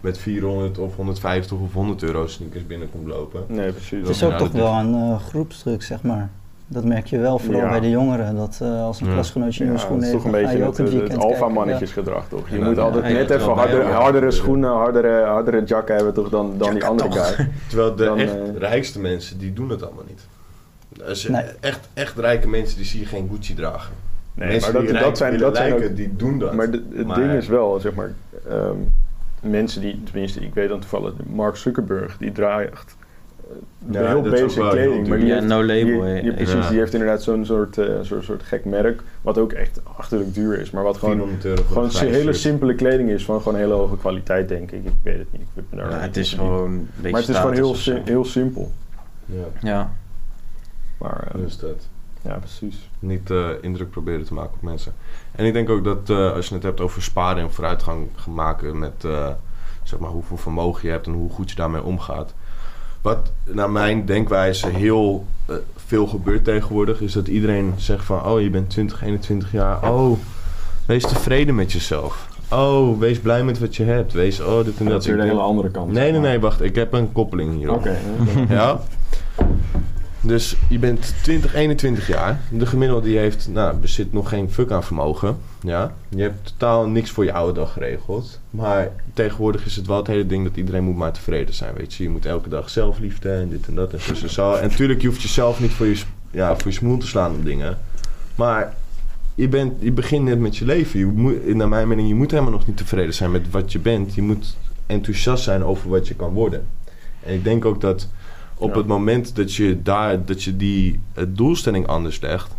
met 0.00 0.18
400 0.18 0.78
of 0.78 0.96
150 0.96 1.58
of 1.58 1.72
100 1.72 2.02
euro 2.02 2.26
sneakers 2.26 2.66
binnenkomt 2.66 3.06
lopen. 3.06 3.44
Nee, 3.48 3.72
precies. 3.72 3.98
Het 3.98 4.08
is 4.08 4.24
ook 4.24 4.38
toch 4.38 4.52
wel 4.52 4.72
een 4.72 4.94
eh, 4.94 5.20
groepsdruk, 5.20 5.82
zeg 5.82 6.02
maar. 6.02 6.30
Dat 6.68 6.84
merk 6.84 7.06
je 7.06 7.18
wel, 7.18 7.38
vooral 7.38 7.60
Ja. 7.60 7.68
bij 7.70 7.80
de 7.80 7.90
jongeren. 7.90 8.36
Dat 8.36 8.58
eh, 8.62 8.82
als 8.82 9.00
een 9.00 9.06
Ja. 9.06 9.12
klasgenootje 9.12 9.64
nieuwe 9.64 9.78
schoenen 9.78 10.04
is 10.06 10.10
heeft, 10.12 10.22
toch 10.24 10.32
een 10.32 10.40
dan 10.40 10.40
ga 10.40 10.46
beetje 10.52 10.64
je 10.64 10.70
het, 10.70 10.80
ook 10.80 10.86
een 10.86 10.92
het, 10.92 11.00
weekend 11.02 11.22
alfa 11.22 11.36
kijken. 11.38 11.52
mannetjesgedrag 11.54 12.28
toch? 12.28 12.48
Je 12.48 12.58
moet 12.60 12.76
ja, 12.76 12.82
altijd 12.82 13.06
ja, 13.06 13.12
net 13.12 13.30
even 13.30 13.52
harder, 13.52 13.84
hardere 13.92 14.30
schoenen, 14.30 14.70
hardere, 14.70 15.24
hardere 15.24 15.64
jacken 15.64 15.94
hebben 15.96 16.14
toch 16.14 16.28
dan, 16.28 16.54
dan 16.58 16.74
die 16.74 16.84
andere 16.84 17.12
guy. 17.12 17.48
Terwijl 17.68 17.94
de 17.96 18.04
Dan, 18.04 18.18
echt 18.18 18.34
eh, 18.34 18.56
rijkste 18.58 19.00
mensen, 19.00 19.38
die 19.38 19.52
doen 19.52 19.68
het 19.70 19.82
allemaal 19.82 20.04
niet. 20.08 20.26
Je- 21.18 21.30
Nee. 21.30 21.42
echt, 21.60 21.88
echt 21.94 22.18
rijke 22.18 22.48
mensen, 22.48 22.76
die 22.76 22.86
zie 22.86 23.00
je 23.00 23.06
geen 23.06 23.28
Gucci 23.32 23.54
dragen. 23.54 23.92
Nee, 24.34 24.48
mensen 24.48 24.72
maar 24.72 24.80
die 24.82 24.90
dat, 24.92 25.00
rijk 25.00 25.08
dat 25.10 25.18
zijn, 25.18 25.38
dat 25.38 25.56
zijn 25.56 25.74
ook, 25.74 25.96
die 25.96 26.16
doen 26.16 26.38
dat. 26.38 26.52
Maar 26.54 26.70
de- 26.70 26.82
het 26.94 27.06
Maar- 27.06 27.16
ding 27.16 27.32
is 27.32 27.48
wel, 27.48 27.80
zeg 27.80 27.94
maar, 27.94 28.12
ehm, 28.48 28.76
mensen 29.40 29.80
die, 29.80 30.02
tenminste, 30.04 30.40
ik 30.40 30.54
weet 30.54 30.68
dan 30.68 30.80
toevallig, 30.80 31.12
Mark 31.26 31.56
Zuckerberg, 31.56 32.16
die 32.16 32.32
draagt 32.32 32.96
eh, 32.98 33.05
Ja, 33.90 34.06
heel 34.06 34.22
basic 34.22 34.68
kleding. 34.70 35.08
Maar 35.08 35.18
die 35.18 35.26
Ja, 35.26 35.34
heeft, 35.34 35.46
no 35.46 35.64
label, 35.64 36.00
die- 36.00 36.22
die- 36.22 36.32
precies, 36.34 36.52
Ja. 36.64 36.68
die 36.68 36.78
heeft 36.78 36.92
inderdaad 36.92 37.22
zo'n 37.22 37.44
soort, 37.44 37.78
eh, 37.78 37.86
soort, 38.02 38.24
soort 38.24 38.42
gek 38.42 38.64
merk, 38.64 39.02
wat 39.22 39.38
ook 39.38 39.52
echt 39.52 39.80
achterlijk 39.96 40.34
duur 40.34 40.60
is, 40.60 40.70
maar 40.70 40.82
wat 40.82 40.96
gewoon, 40.96 41.14
400 41.14 41.44
euro 41.44 41.62
voor 41.62 41.90
gewoon 41.90 42.12
hele 42.12 42.32
simpele 42.32 42.74
kleding 42.74 43.10
is, 43.10 43.24
van 43.24 43.40
gewoon 43.42 43.58
hele 43.58 43.74
hoge 43.74 43.96
kwaliteit, 43.96 44.48
denk 44.48 44.70
ik. 44.70 44.84
Ik 44.84 44.92
weet 45.02 45.18
het 45.18 45.32
niet. 45.32 45.40
Ik 45.54 45.70
ben 45.70 45.78
daar 45.78 45.90
Ja, 45.90 45.98
het 45.98 46.16
is 46.16 46.32
gewoon 46.34 46.70
een 46.70 46.88
beetje 46.94 47.10
Maar 47.10 47.20
het 47.20 47.28
is 47.30 47.36
gewoon 47.36 47.54
heel, 47.54 47.74
sim- 47.74 48.02
heel 48.04 48.24
simpel. 48.24 48.72
Ja, 49.24 49.44
Ja, 49.60 49.92
Maar 50.98 51.28
eh, 51.34 51.40
dus 51.40 51.58
dat. 51.58 51.88
ja, 52.22 52.34
precies. 52.38 52.90
Niet 52.98 53.30
eh, 53.30 53.48
indruk 53.60 53.90
proberen 53.90 54.24
te 54.24 54.34
maken 54.34 54.52
op 54.54 54.62
mensen. 54.62 54.92
En 55.32 55.44
ik 55.44 55.52
denk 55.52 55.68
ook 55.70 55.84
dat 55.84 56.10
eh, 56.10 56.32
als 56.32 56.48
je 56.48 56.54
het 56.54 56.62
hebt 56.62 56.80
over 56.80 57.02
sparen 57.02 57.42
en 57.42 57.52
vooruitgang 57.52 58.06
maken 58.28 58.78
met 58.78 59.04
eh, 59.04 59.28
zeg 59.82 59.98
maar 59.98 60.10
hoeveel 60.10 60.36
vermogen 60.36 60.86
je 60.86 60.90
hebt 60.90 61.06
en 61.06 61.12
hoe 61.12 61.30
goed 61.30 61.50
je 61.50 61.56
daarmee 61.56 61.82
omgaat. 61.82 62.34
Wat 63.06 63.32
naar 63.44 63.70
mijn 63.70 64.04
denkwijze 64.04 64.68
heel 64.68 65.26
eh, 65.46 65.56
veel 65.86 66.06
gebeurt 66.06 66.44
tegenwoordig, 66.44 67.00
is 67.00 67.12
dat 67.12 67.28
iedereen 67.28 67.74
zegt 67.76 68.04
van 68.04 68.24
oh 68.24 68.40
je 68.40 68.50
bent 68.50 68.70
20, 68.70 69.02
21 69.02 69.52
jaar, 69.52 69.92
oh 69.92 70.18
wees 70.86 71.02
tevreden 71.02 71.54
met 71.54 71.72
jezelf. 71.72 72.28
Oh, 72.50 72.98
wees 72.98 73.20
blij 73.20 73.44
met 73.44 73.58
wat 73.58 73.76
je 73.76 73.84
hebt. 73.84 74.12
Wees, 74.12 74.40
oh, 74.40 74.64
dit 74.64 74.78
en 74.78 74.84
dat. 74.84 74.92
Dat 74.92 75.00
is 75.00 75.06
weer 75.06 75.16
de 75.16 75.22
hele 75.22 75.40
andere 75.40 75.70
kant. 75.70 75.92
Nee, 75.92 76.10
nee, 76.12 76.20
nee, 76.20 76.40
wacht. 76.40 76.62
Ik 76.62 76.74
heb 76.74 76.92
een 76.92 77.12
koppeling 77.12 77.56
hierop. 77.56 77.76
Oké. 77.76 77.96
Ja. 78.48 78.80
Dus 80.20 80.56
je 80.68 80.78
bent 80.78 81.14
20, 81.22 81.54
21 81.54 82.06
jaar. 82.06 82.40
De 82.50 82.66
gemiddelde 82.66 83.06
die 83.06 83.18
heeft, 83.18 83.48
nou, 83.52 83.76
bezit 83.76 84.12
nog 84.12 84.28
geen 84.28 84.50
fuck 84.50 84.70
aan 84.70 84.84
vermogen. 84.84 85.38
Ja. 85.66 85.94
Je 86.08 86.22
hebt 86.22 86.46
totaal 86.58 86.86
niks 86.88 87.10
voor 87.10 87.24
je 87.24 87.32
oude 87.32 87.52
dag 87.52 87.72
geregeld. 87.72 88.40
Maar 88.50 88.92
tegenwoordig 89.14 89.64
is 89.64 89.76
het 89.76 89.86
wel 89.86 89.96
het 89.96 90.06
hele 90.06 90.26
ding 90.26 90.44
dat 90.44 90.56
iedereen 90.56 90.84
moet 90.84 90.96
maar 90.96 91.12
tevreden 91.12 91.54
zijn. 91.54 91.74
Weet 91.74 91.94
je, 91.94 92.02
je 92.02 92.10
moet 92.10 92.26
elke 92.26 92.48
dag 92.48 92.70
zelfliefde 92.70 93.30
en 93.32 93.48
dit 93.48 93.66
en 93.66 93.74
dat 93.74 93.92
en 93.92 94.00
zo 94.00 94.12
en 94.22 94.30
zo. 94.30 94.54
En 94.54 94.68
natuurlijk, 94.68 95.00
je 95.00 95.06
hoeft 95.08 95.22
jezelf 95.22 95.60
niet 95.60 95.70
voor 95.70 95.86
je, 95.86 96.02
ja, 96.30 96.56
voor 96.56 96.70
je 96.70 96.76
smoel 96.76 96.98
te 96.98 97.06
slaan 97.06 97.34
op 97.34 97.44
dingen. 97.44 97.78
Maar 98.34 98.74
je, 99.34 99.48
bent, 99.48 99.72
je 99.78 99.92
begint 99.92 100.24
net 100.24 100.38
met 100.38 100.56
je 100.56 100.64
leven. 100.64 100.98
Je 100.98 101.06
moet, 101.06 101.54
naar 101.54 101.68
mijn 101.68 101.88
mening, 101.88 102.08
je 102.08 102.14
moet 102.14 102.30
helemaal 102.30 102.52
nog 102.52 102.66
niet 102.66 102.76
tevreden 102.76 103.14
zijn 103.14 103.30
met 103.30 103.50
wat 103.50 103.72
je 103.72 103.78
bent. 103.78 104.14
Je 104.14 104.22
moet 104.22 104.56
enthousiast 104.86 105.44
zijn 105.44 105.64
over 105.64 105.88
wat 105.90 106.08
je 106.08 106.14
kan 106.14 106.32
worden. 106.32 106.66
En 107.22 107.34
ik 107.34 107.44
denk 107.44 107.64
ook 107.64 107.80
dat 107.80 108.08
op 108.54 108.70
Ja. 108.70 108.76
het 108.78 108.86
moment 108.86 109.36
dat 109.36 109.54
je 109.54 109.82
daar 109.82 110.24
dat 110.24 110.42
je 110.42 110.56
die 110.56 111.00
eh, 111.14 111.24
doelstelling 111.28 111.86
anders 111.86 112.20
legt, 112.20 112.54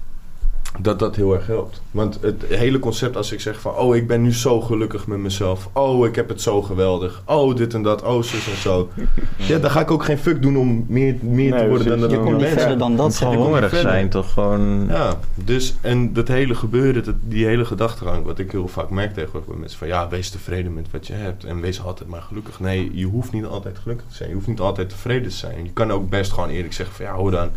dat 0.80 1.00
dat 1.00 1.16
heel 1.16 1.34
erg 1.34 1.48
helpt. 1.48 1.82
Want 1.92 2.18
het 2.22 2.44
hele 2.50 2.80
concept 2.80 3.16
als 3.16 3.32
ik 3.32 3.40
zeg 3.40 3.60
van 3.60 3.76
oh 3.76 3.96
ik 3.96 4.08
ben 4.08 4.22
nu 4.22 4.34
zo 4.34 4.62
gelukkig 4.62 5.08
met 5.08 5.18
mezelf, 5.18 5.70
oh 5.74 6.06
ik 6.06 6.16
heb 6.16 6.30
het 6.30 6.42
zo 6.42 6.62
geweldig, 6.62 7.22
oh 7.26 7.56
dit 7.56 7.74
en 7.74 7.82
dat, 7.82 8.04
oh 8.04 8.24
zus 8.24 8.50
en 8.50 8.58
zo. 8.58 8.90
Ja, 9.38 9.58
dan 9.58 9.72
ga 9.72 9.80
ik 9.80 9.92
ook 9.92 10.04
geen 10.04 10.18
fuck 10.18 10.42
doen 10.42 10.58
om 10.58 10.86
meer, 10.88 11.16
meer 11.22 11.52
Nee, 11.52 11.60
te 11.62 11.68
worden 11.68 11.88
dan 11.88 12.00
dat 12.00 12.12
Je 12.12 12.18
komt 12.20 12.32
niet 12.32 12.40
ben. 12.40 12.50
verder 12.50 12.78
dan 12.78 12.96
dat, 12.96 13.16
gewoon 13.16 13.36
hongerig 13.36 13.70
verder. 13.70 13.92
zijn 13.92 14.10
toch 14.10 14.32
gewoon... 14.34 14.88
Ja, 14.88 15.20
dus 15.36 15.76
en 15.82 16.14
dat 16.14 16.28
hele 16.28 16.56
gebeuren, 16.56 17.04
dat, 17.04 17.16
die 17.22 17.46
hele 17.46 17.66
gedachtegang, 17.66 18.26
wat 18.26 18.40
ik 18.40 18.52
heel 18.52 18.68
vaak 18.68 18.90
merk 18.90 19.14
tegenwoordig 19.14 19.50
bij 19.50 19.60
mensen 19.60 19.78
van 19.80 19.88
ja, 19.88 20.10
wees 20.10 20.30
tevreden 20.30 20.74
met 20.74 20.88
wat 20.92 21.08
je 21.08 21.14
hebt 21.14 21.44
en 21.44 21.62
wees 21.62 21.84
altijd 21.84 22.10
maar 22.10 22.22
gelukkig. 22.22 22.60
Nee, 22.60 22.92
je 22.94 23.06
hoeft 23.06 23.32
niet 23.32 23.46
altijd 23.46 23.78
gelukkig 23.78 24.06
te 24.10 24.16
zijn, 24.16 24.30
je 24.30 24.36
hoeft 24.36 24.48
niet 24.48 24.60
altijd 24.60 24.90
tevreden 24.90 25.30
te 25.30 25.36
zijn. 25.36 25.64
Je 25.64 25.72
kan 25.72 25.92
ook 25.92 26.10
best 26.10 26.32
gewoon 26.32 26.50
eerlijk 26.50 26.74
zeggen 26.74 26.96
van 26.96 27.06
ja, 27.06 27.14
hoor 27.14 27.32
dan, 27.32 27.50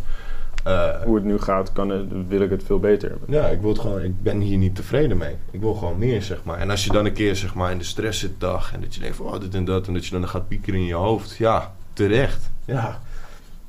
Eh, 0.63 0.89
Hoe 1.03 1.15
het 1.15 1.23
nu 1.23 1.39
gaat, 1.39 1.71
kan 1.73 1.89
het, 1.89 2.05
wil 2.27 2.41
ik 2.41 2.49
het 2.49 2.63
veel 2.63 2.79
beter 2.79 3.09
hebben. 3.09 3.27
ja, 3.31 3.45
ik 3.47 3.61
wil 3.61 3.69
het 3.69 3.79
gewoon, 3.79 4.01
ik 4.01 4.23
ben 4.23 4.39
hier 4.39 4.57
niet 4.57 4.75
tevreden 4.75 5.17
mee. 5.17 5.35
Ik 5.51 5.59
wil 5.59 5.73
gewoon 5.73 5.97
meer, 5.97 6.21
zeg 6.21 6.43
maar. 6.43 6.59
En 6.59 6.69
als 6.69 6.83
je 6.85 6.91
dan 6.91 7.05
een 7.05 7.13
keer, 7.13 7.35
zeg 7.35 7.55
maar, 7.55 7.71
in 7.71 7.77
de 7.77 7.83
stress 7.83 8.19
zit 8.19 8.31
dag 8.37 8.73
en 8.73 8.81
dat 8.81 8.95
je 8.95 9.01
denkt 9.01 9.15
van, 9.15 9.25
oh, 9.25 9.39
dit 9.39 9.55
en 9.55 9.65
dat, 9.65 9.87
en 9.87 9.93
dat 9.93 10.05
je 10.05 10.11
dan 10.11 10.27
gaat 10.27 10.47
piekeren 10.47 10.79
in 10.79 10.85
je 10.85 10.93
hoofd. 10.93 11.35
Ja, 11.37 11.71
terecht. 11.93 12.49
Ja, 12.65 12.99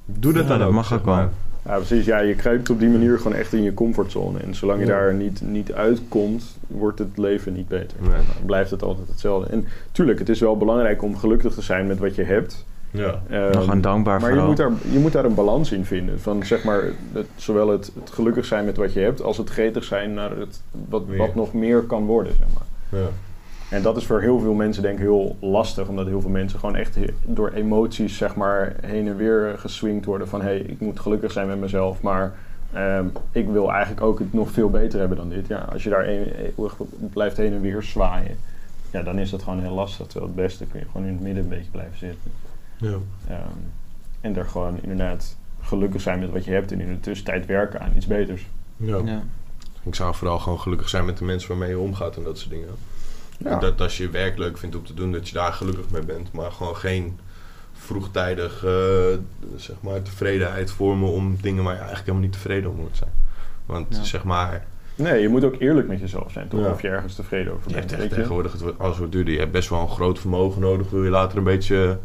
doe 0.05 0.33
dat 0.33 0.43
Ja, 0.43 0.49
dan 0.49 0.59
dat 0.59 0.69
ook. 0.69 0.75
mag 0.75 0.93
ook 0.95 1.05
wel. 1.05 1.29
Ja, 1.65 1.77
precies. 1.77 2.05
Ja, 2.05 2.19
je 2.19 2.35
kruipt 2.35 2.71
op 2.71 2.79
die 2.79 2.89
manier 2.89 3.17
gewoon 3.19 3.35
echt 3.37 3.53
in 3.53 3.63
je 3.63 3.75
comfortzone. 3.75 4.39
En 4.39 4.55
zolang 4.55 4.81
je 4.81 4.87
Ja. 4.87 4.93
daar 4.93 5.15
niet, 5.15 5.41
niet 5.43 5.73
uitkomt, 5.73 6.45
wordt 6.67 6.99
het 6.99 7.19
leven 7.19 7.53
niet 7.53 7.69
beter. 7.69 7.97
Nee. 8.01 8.11
Dan 8.11 8.25
blijft 8.47 8.71
het 8.71 8.83
altijd 8.83 9.09
hetzelfde. 9.09 9.51
En 9.51 9.67
tuurlijk, 9.93 10.19
het 10.19 10.29
is 10.29 10.41
wel 10.41 10.57
belangrijk 10.57 11.03
om 11.03 11.17
gelukkig 11.17 11.55
te 11.55 11.63
zijn 11.63 11.87
met 11.87 11.99
wat 11.99 12.15
je 12.15 12.23
hebt. 12.25 12.65
Ja. 12.93 13.23
Ehm, 13.31 13.51
nog 13.53 13.65
gewoon 13.65 13.81
dankbaar 13.81 14.21
maar 14.21 14.29
je 14.31 14.37
vooral. 14.41 14.47
moet, 14.49 14.57
daar, 14.57 14.93
je 14.93 14.99
moet 14.99 15.13
daar 15.13 15.25
een 15.25 15.35
balans 15.35 15.73
in 15.73 15.85
vinden. 15.85 16.21
Van 16.21 16.45
zeg 16.45 16.65
maar, 16.65 16.83
het, 17.13 17.27
zowel 17.37 17.69
het, 17.69 17.93
het 18.01 18.11
gelukkig 18.11 18.45
zijn 18.45 18.65
met 18.65 18.77
wat 18.77 18.93
je 18.93 19.01
hebt, 19.01 19.23
als 19.23 19.37
het 19.37 19.51
gretig 19.51 19.85
zijn 19.85 20.15
naar 20.15 20.37
het, 20.37 20.63
wat, 20.89 21.07
Meer. 21.07 21.19
wat 21.19 21.35
nog 21.35 21.53
meer 21.53 21.81
kan 21.83 22.05
worden. 22.05 22.33
Zeg 22.39 22.47
maar. 22.55 23.01
Ja. 23.01 23.07
En 23.71 23.83
dat 23.83 23.97
is 23.97 24.07
voor 24.07 24.21
heel 24.21 24.39
veel 24.41 24.53
mensen 24.55 24.83
denk 24.83 24.95
ik 24.95 25.01
heel 25.03 25.37
lastig, 25.41 25.89
omdat 25.89 26.07
heel 26.07 26.21
veel 26.21 26.31
mensen 26.31 26.59
gewoon 26.59 26.77
echt 26.77 26.97
door 27.25 27.51
emoties 27.51 28.17
zeg 28.17 28.35
maar 28.35 28.75
heen 28.81 29.09
en 29.09 29.17
weer 29.17 29.55
geswingd 29.59 30.05
worden 30.05 30.29
van 30.29 30.41
hé, 30.41 30.47
hey, 30.47 30.59
ik 30.59 30.81
moet 30.81 31.01
gelukkig 31.01 31.33
zijn 31.33 31.47
met 31.47 31.61
mezelf, 31.61 32.01
maar 32.01 32.35
ehm, 32.73 33.05
ik 33.33 33.49
wil 33.49 33.71
eigenlijk 33.73 34.01
ook 34.03 34.19
het 34.19 34.33
nog 34.33 34.51
veel 34.51 34.71
beter 34.71 34.99
hebben 34.99 35.17
dan 35.17 35.29
dit. 35.29 35.47
Ja, 35.47 35.67
als 35.73 35.83
je 35.83 35.91
daar 35.91 36.09
een- 36.09 36.33
blijft 37.13 37.37
heen 37.37 37.53
en 37.53 37.61
weer 37.61 37.83
zwaaien, 37.83 38.37
ja, 38.91 39.03
dan 39.03 39.19
is 39.19 39.31
dat 39.31 39.43
gewoon 39.43 39.61
heel 39.61 39.75
lastig. 39.75 40.07
Terwijl 40.07 40.33
het 40.33 40.43
beste 40.43 40.67
kun 40.67 40.81
je 40.81 40.87
gewoon 40.93 41.07
in 41.07 41.13
het 41.13 41.23
midden 41.23 41.43
een 41.43 41.49
beetje 41.49 41.71
blijven 41.71 41.99
zitten. 41.99 42.31
Ja. 42.91 42.97
Ehm, 43.29 43.41
en 44.21 44.37
er 44.37 44.45
gewoon 44.45 44.79
inderdaad 44.83 45.37
gelukkig 45.61 46.01
zijn 46.01 46.19
met 46.19 46.31
wat 46.31 46.45
je 46.45 46.51
hebt 46.51 46.73
en 46.73 46.81
in 46.81 46.89
de 46.89 47.01
tussentijd 47.01 47.47
werken 47.47 47.81
aan 47.81 47.93
iets 47.97 48.07
beters. 48.07 48.47
Ja. 48.77 48.97
Ja. 49.05 49.23
Ik 49.83 49.95
zou 49.95 50.15
vooral 50.15 50.39
gewoon 50.39 50.61
gelukkig 50.61 50.89
zijn 50.89 51.05
met 51.05 51.19
de 51.19 51.25
mensen 51.25 51.49
waarmee 51.49 51.69
je 51.69 51.79
omgaat 51.79 52.17
en 52.17 52.23
dat 52.23 52.39
soort 52.39 52.51
dingen. 52.51 52.69
Ja. 53.39 53.59
Dat 53.59 53.81
als 53.81 53.97
je 53.97 54.09
werk 54.11 54.39
leuk 54.39 54.59
vindt 54.59 54.77
om 54.77 54.85
te 54.85 54.95
doen, 54.95 55.13
dat 55.13 55.29
je 55.29 55.35
daar 55.35 55.53
gelukkig 55.53 55.91
mee 55.91 56.03
bent. 56.05 56.33
Maar 56.33 56.53
gewoon 56.53 56.77
geen 56.77 57.19
vroegtijdig 57.73 58.65
eh, 58.65 58.73
zeg 59.57 59.77
maar, 59.81 60.03
tevredenheid 60.03 60.71
vormen 60.71 61.09
om 61.09 61.37
dingen 61.41 61.63
waar 61.65 61.73
je 61.73 61.79
eigenlijk 61.79 62.09
helemaal 62.09 62.29
niet 62.29 62.37
tevreden 62.37 62.71
om 62.71 62.77
moet 62.77 62.97
zijn. 62.97 63.11
Want 63.67 63.97
Ja. 63.97 64.03
zeg 64.05 64.25
maar, 64.25 64.65
Nee, 64.95 65.21
je 65.23 65.29
moet 65.29 65.45
ook 65.45 65.55
eerlijk 65.61 65.89
met 65.89 66.01
jezelf 66.01 66.33
zijn, 66.33 66.49
toch? 66.49 66.61
Ja. 66.61 66.71
Of 66.71 66.83
je 66.83 66.89
ergens 66.89 67.15
tevreden 67.15 67.53
over 67.53 67.69
je 67.69 67.75
bent. 67.75 67.91
hebt 67.91 67.93
echt 67.93 68.01
weet 68.01 68.11
je? 68.11 68.17
tegenwoordig 68.17 68.53
het, 68.53 68.79
alles 68.79 68.97
wordt 68.99 69.13
duurder. 69.13 69.33
Je 69.33 69.39
hebt 69.39 69.53
best 69.53 69.69
wel 69.69 69.81
een 69.81 69.89
groot 69.89 70.19
vermogen 70.19 70.61
nodig. 70.61 70.91
Wil 70.91 71.05
je 71.05 71.11
later 71.11 71.39
een 71.39 71.45
beetje 71.45 71.99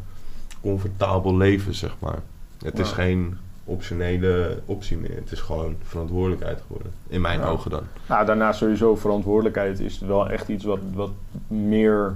comfortabel 0.71 1.37
leven, 1.37 1.73
zeg 1.75 1.95
maar. 1.99 2.19
Het 2.63 2.79
is 2.79 2.91
geen 2.91 3.37
optionele 3.65 4.59
optie 4.65 4.97
meer. 4.97 5.15
Het 5.15 5.31
is 5.31 5.41
gewoon 5.41 5.75
verantwoordelijkheid 5.83 6.61
geworden. 6.67 6.91
In 7.07 7.21
mijn 7.21 7.39
Ja. 7.39 7.45
ogen 7.47 7.71
dan. 7.71 7.83
Nou, 8.07 8.25
daarnaast 8.25 8.59
sowieso 8.59 8.95
verantwoordelijkheid 8.95 9.79
is 9.79 9.99
wel 9.99 10.29
echt 10.29 10.47
iets 10.49 10.63
wat, 10.63 10.79
wat 10.93 11.09
meer 11.47 12.15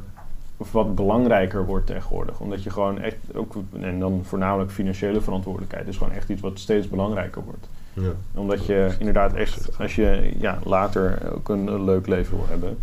of 0.57 0.71
wat 0.71 0.95
belangrijker 0.95 1.65
wordt 1.65 1.85
tegenwoordig. 1.87 2.39
Omdat 2.39 2.63
je 2.63 2.69
gewoon 2.69 2.99
echt 2.99 3.15
ook, 3.33 3.55
en 3.79 3.99
dan 3.99 4.21
voornamelijk 4.23 4.71
financiële 4.71 5.21
verantwoordelijkheid, 5.21 5.87
is 5.87 5.97
gewoon 5.97 6.13
echt 6.13 6.29
iets 6.29 6.41
wat 6.41 6.59
steeds 6.59 6.87
belangrijker 6.89 7.41
wordt. 7.43 7.67
Ja. 7.93 8.11
Omdat 8.33 8.65
je 8.65 8.95
inderdaad 8.99 9.33
echt, 9.33 9.79
als 9.79 9.95
je 9.95 10.33
ja, 10.39 10.59
later 10.63 11.31
ook 11.35 11.49
een, 11.49 11.67
een 11.67 11.83
leuk 11.83 12.07
leven 12.07 12.35
wil 12.37 12.45
hebben, 12.49 12.77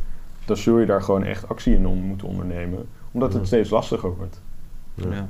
dan 0.44 0.56
zul 0.56 0.78
je 0.78 0.86
daar 0.86 1.02
gewoon 1.02 1.24
echt 1.24 1.48
actie 1.48 1.74
in 1.74 1.86
om 1.86 1.98
moeten 1.98 2.28
ondernemen. 2.28 2.86
Omdat 3.10 3.32
het 3.32 3.40
Ja. 3.40 3.46
steeds 3.46 3.70
lastiger 3.70 4.16
wordt. 4.16 4.40
Ja. 4.94 5.28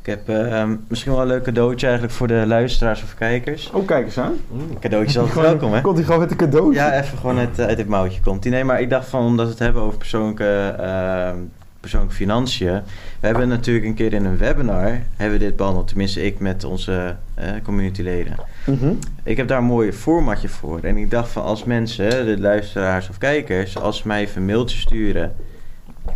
Ik 0.00 0.06
heb 0.06 0.28
ehm, 0.28 0.76
misschien 0.88 1.12
wel 1.12 1.20
een 1.20 1.26
leuk 1.26 1.42
cadeautje 1.42 1.86
eigenlijk 1.86 2.16
voor 2.16 2.26
de 2.26 2.44
luisteraars 2.46 3.02
of 3.02 3.14
kijkers. 3.14 3.70
Oh, 3.70 3.86
kijk 3.86 4.04
eens 4.04 4.18
aan. 4.18 4.36
Cadeautje 4.80 5.10
is 5.10 5.18
altijd 5.28 5.46
welkom, 5.46 5.72
hè? 5.72 5.80
Komt 5.80 5.96
hij 5.96 6.04
gewoon 6.04 6.20
met 6.20 6.30
een 6.30 6.36
cadeau? 6.36 6.74
Ja, 6.74 7.00
even 7.00 7.18
gewoon 7.18 7.38
uit, 7.38 7.60
uit 7.60 7.76
dit 7.76 7.88
mouwtje 7.88 8.20
komt 8.20 8.42
die. 8.42 8.52
Nee, 8.52 8.64
maar 8.64 8.80
ik 8.80 8.90
dacht 8.90 9.08
van, 9.08 9.24
omdat 9.24 9.44
we 9.44 9.50
het 9.50 9.60
hebben 9.60 9.82
over 9.82 9.98
persoonlijke, 9.98 10.74
ehm, 10.78 11.36
persoonlijke 11.80 12.16
financiën. 12.16 12.82
We 13.20 13.26
hebben 13.26 13.48
natuurlijk 13.48 13.86
een 13.86 13.94
keer 13.94 14.12
in 14.12 14.24
een 14.24 14.36
webinar, 14.36 15.00
hebben 15.16 15.38
we 15.38 15.44
dit 15.44 15.56
behandeld. 15.56 15.88
Tenminste, 15.88 16.24
ik 16.24 16.38
met 16.38 16.64
onze 16.64 17.16
eh, 17.34 17.50
communityleden. 17.62 18.34
Mhm. 18.66 18.92
Ik 19.22 19.36
heb 19.36 19.48
daar 19.48 19.58
een 19.58 19.64
mooi 19.64 19.92
formatje 19.92 20.48
voor. 20.48 20.80
En 20.82 20.96
ik 20.96 21.10
dacht 21.10 21.28
van, 21.28 21.42
als 21.42 21.64
mensen, 21.64 22.26
de 22.26 22.40
luisteraars 22.40 23.08
of 23.08 23.18
kijkers, 23.18 23.78
als 23.78 23.96
ze 23.96 24.06
mij 24.06 24.20
even 24.20 24.40
een 24.40 24.46
mailtje 24.46 24.78
sturen 24.78 25.34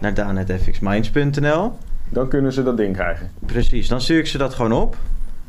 naar 0.00 0.14
daan.fxminds.nl. 0.14 1.72
Dan 2.12 2.28
kunnen 2.28 2.52
ze 2.52 2.62
dat 2.62 2.76
ding 2.76 2.94
krijgen. 2.94 3.30
Precies, 3.46 3.88
dan 3.88 4.00
stuur 4.00 4.18
ik 4.18 4.26
ze 4.26 4.38
dat 4.38 4.54
gewoon 4.54 4.72
op. 4.72 4.96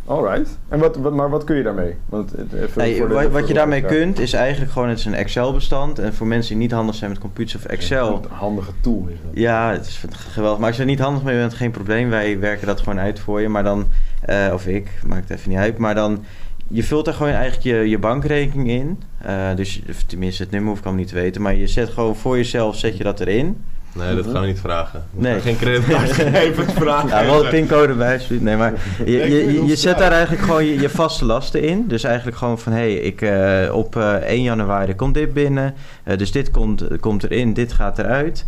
Alright. 0.06 0.58
En 0.70 0.80
wat, 0.80 0.96
wat, 0.98 1.14
maar 1.14 1.30
wat 1.30 1.44
kun 1.44 1.56
je 1.56 1.64
daarmee? 1.64 1.96
Want 2.06 2.34
even 2.38 2.70
Nee, 2.76 2.98
voor 2.98 3.08
de- 3.08 3.14
wat, 3.14 3.24
voor 3.24 3.32
wat 3.32 3.48
je 3.48 3.54
daarmee 3.54 3.82
kunt, 3.82 4.20
is 4.20 4.34
eigenlijk 4.34 4.72
gewoon, 4.72 4.90
het 4.90 4.98
is 5.00 5.06
een 5.06 5.14
Excel-bestand. 5.14 6.00
En 6.00 6.14
voor 6.14 6.28
mensen 6.28 6.50
die 6.54 6.62
niet 6.62 6.72
handig 6.72 6.96
zijn 6.96 7.10
met 7.10 7.20
computers 7.20 7.56
of 7.56 7.66
Excel, 7.66 8.16
Een 8.16 8.30
handige 8.38 8.72
tool 8.82 9.06
is 9.10 9.16
dat. 9.24 9.32
Ja, 9.34 9.72
het 9.72 9.86
is 9.88 10.04
geweldig. 10.12 10.58
Maar 10.60 10.68
als 10.68 10.76
je 10.76 10.82
er 10.82 10.88
niet 10.90 11.00
handig 11.00 11.24
mee 11.24 11.36
bent, 11.38 11.54
geen 11.54 11.72
probleem. 11.72 12.10
Wij 12.10 12.40
werken 12.40 12.68
dat 12.68 12.80
gewoon 12.80 13.00
uit 13.00 13.20
voor 13.20 13.42
je. 13.42 13.50
Maar 13.50 13.64
dan, 13.64 13.88
eh, 14.22 14.50
of 14.54 14.68
ik, 14.68 14.90
maakt 15.08 15.30
het 15.30 15.38
even 15.38 15.50
niet 15.50 15.60
uit. 15.60 15.78
Maar 15.78 15.96
dan, 15.96 16.24
je 16.68 16.84
vult 16.84 17.08
er 17.08 17.14
gewoon 17.14 17.32
eigenlijk 17.34 17.64
je, 17.64 17.90
je 17.90 18.00
bankrekening 18.00 18.70
in. 18.70 19.02
Eh, 19.22 19.56
dus 19.56 19.82
tenminste, 20.06 20.44
het 20.44 20.52
nummer 20.52 20.70
hoef 20.70 20.80
ik 20.80 20.86
allemaal 20.86 21.04
niet 21.04 21.14
te 21.14 21.20
weten. 21.20 21.42
Maar 21.42 21.56
je 21.56 21.68
zet 21.68 21.90
gewoon 21.90 22.16
voor 22.16 22.38
jezelf, 22.38 22.76
zet 22.76 22.98
je 22.98 23.04
dat 23.04 23.20
erin. 23.20 23.64
Nee, 23.94 24.16
dat 24.16 24.26
gaan 24.26 24.42
we 24.42 24.48
niet 24.48 24.60
vragen. 24.60 25.04
We 25.12 25.22
Nee. 25.22 25.40
Geen 25.40 25.58
creditcardgegevens 25.58 26.74
vragen. 26.84 27.10
Ja, 27.10 27.26
wel 27.26 27.42
de 27.42 27.48
pincode 27.48 27.94
bij. 27.94 28.22
Nee, 28.30 28.58
maar 28.58 28.74
je, 29.06 29.12
je, 29.12 29.54
je, 29.54 29.60
het 29.60 29.68
je 29.68 29.76
zet 29.76 29.98
daar 29.98 30.12
eigenlijk 30.12 30.42
gewoon 30.42 30.66
je, 30.66 30.80
je 30.80 30.90
vaste 30.90 31.26
lasten 31.26 31.62
in. 31.62 31.88
Dus 31.88 32.04
eigenlijk 32.04 32.38
gewoon 32.38 32.60
van, 32.60 32.72
hé, 32.72 32.80
hey, 32.80 32.94
ik, 32.94 33.22
eh, 33.22 33.76
op 33.76 33.96
eh, 33.96 34.14
1 34.14 34.42
januari 34.42 34.96
komt 34.96 35.14
dit 35.14 35.34
binnen. 35.34 35.74
Eh, 36.04 36.18
dus 36.18 36.32
dit 36.32 36.52
komt, 36.52 36.88
komt 37.00 37.24
erin, 37.24 37.54
dit 37.54 37.74
gaat 37.74 38.00
eruit. 38.00 38.46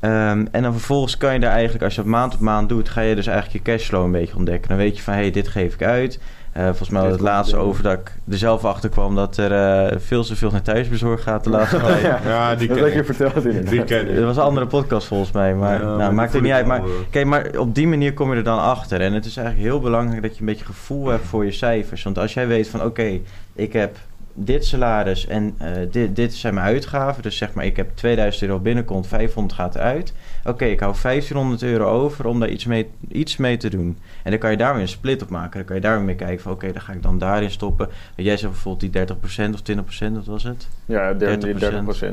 Ehm, 0.00 0.46
en 0.50 0.62
dan 0.62 0.72
vervolgens 0.72 1.16
kan 1.16 1.32
je 1.32 1.40
daar 1.40 1.52
eigenlijk, 1.52 1.84
als 1.84 1.94
je 1.94 2.00
dat 2.00 2.10
maand 2.10 2.34
op 2.34 2.40
maand 2.40 2.68
doet, 2.68 2.88
ga 2.88 3.00
je 3.00 3.14
dus 3.14 3.26
eigenlijk 3.26 3.64
je 3.64 3.72
cashflow 3.72 4.04
een 4.04 4.12
beetje 4.12 4.36
ontdekken. 4.36 4.68
Dan 4.68 4.78
weet 4.78 4.96
je 4.96 5.02
van, 5.02 5.14
hé, 5.14 5.20
hey, 5.20 5.30
dit 5.30 5.48
geef 5.48 5.74
ik 5.74 5.82
uit. 5.82 6.18
Eh, 6.56 6.64
volgens 6.64 6.88
mij 6.88 7.06
het 7.06 7.20
laatste 7.20 7.56
over 7.56 7.82
dat 7.82 7.92
ik 7.92 8.12
er 8.30 8.38
zelf 8.38 8.64
achter 8.64 8.90
kwam 8.90 9.14
dat 9.14 9.36
er 9.36 9.52
eh, 9.52 9.98
veel 10.00 10.24
te 10.24 10.36
veel 10.36 10.50
naar 10.50 10.62
thuisbezorgd 10.62 11.22
gaat 11.22 11.44
de 11.44 11.50
laatste 11.50 11.80
tijd. 11.86 12.00
ja, 12.00 12.20
Ja, 12.24 12.54
die 12.54 12.68
dat 12.68 12.76
ken 12.76 12.84
had 12.86 12.94
je 12.94 12.98
ik. 13.00 13.06
verteld 13.06 13.44
inderdaad. 13.44 13.70
Die 13.70 13.84
ken 13.84 14.08
ik. 14.10 14.16
Dat 14.16 14.24
was 14.24 14.36
een 14.36 14.42
andere 14.42 14.66
podcast 14.66 15.06
volgens 15.06 15.32
mij, 15.32 15.54
maar 15.54 15.78
Ja, 15.80 15.84
nou, 15.86 15.96
maar 15.98 16.14
maakt 16.14 16.32
het 16.32 16.42
niet 16.42 16.52
uit. 16.52 16.60
ik 16.62 16.66
Maar 16.68 16.78
eh. 16.80 16.84
Kijk, 17.10 17.26
maar 17.26 17.50
op 17.58 17.74
die 17.74 17.86
manier 17.88 18.12
kom 18.14 18.30
je 18.30 18.36
er 18.36 18.44
dan 18.44 18.58
achter. 18.58 19.00
En 19.00 19.12
het 19.12 19.24
is 19.24 19.36
eigenlijk 19.36 19.68
heel 19.68 19.80
belangrijk 19.80 20.22
dat 20.22 20.34
je 20.34 20.40
een 20.40 20.46
beetje 20.46 20.64
gevoel 20.64 21.06
hebt 21.08 21.24
voor 21.26 21.44
je 21.44 21.52
cijfers. 21.52 22.02
Want 22.02 22.18
als 22.18 22.34
jij 22.34 22.46
weet 22.46 22.68
van 22.68 22.82
oké, 22.84 23.18
ik 23.54 23.72
heb 23.72 23.96
dit 24.38 24.64
salaris 24.64 25.26
en 25.26 25.54
eh, 25.58 25.70
dit, 25.90 26.16
dit 26.16 26.34
zijn 26.34 26.54
mijn 26.54 26.66
uitgaven. 26.66 27.22
Dus 27.22 27.36
zeg 27.36 27.52
maar, 27.54 27.64
ik 27.64 27.76
heb 27.76 27.90
2000 27.96 28.42
euro 28.48 28.58
binnenkomt, 28.60 29.06
500 29.06 29.54
gaat 29.54 29.74
eruit. 29.74 30.12
Oké, 30.44 30.64
ik 30.64 30.80
hou 30.80 30.94
1500 31.02 31.62
euro 31.62 31.86
over 31.88 32.26
om 32.26 32.40
daar 32.40 32.48
iets 32.48 32.64
mee, 32.64 32.86
iets 33.08 33.36
mee 33.36 33.56
te 33.56 33.70
doen. 33.70 33.98
En 34.22 34.30
dan 34.30 34.40
kan 34.40 34.50
je 34.50 34.56
daar 34.56 34.72
weer 34.72 34.82
een 34.82 34.88
split 34.88 35.22
op 35.22 35.28
maken. 35.28 35.52
Dan 35.58 35.64
kan 35.64 35.76
je 35.76 35.82
daar 35.82 35.96
weer 35.96 36.04
mee 36.04 36.14
kijken 36.14 36.42
van 36.42 36.52
oké, 36.52 36.72
dan 36.72 36.82
ga 36.82 36.92
ik 36.92 37.02
dan 37.02 37.18
daarin 37.18 37.50
stoppen. 37.50 37.88
Jij 38.16 38.36
zegt 38.36 38.52
bijvoorbeeld 38.52 38.92
die 38.92 39.50
30% 39.50 39.54
of 39.54 39.60
20%, 40.08 40.12
wat 40.12 40.26
was 40.26 40.42
het? 40.42 40.68
Ja, 40.84 41.14
30%, 41.14 41.16
30%. 41.16 41.18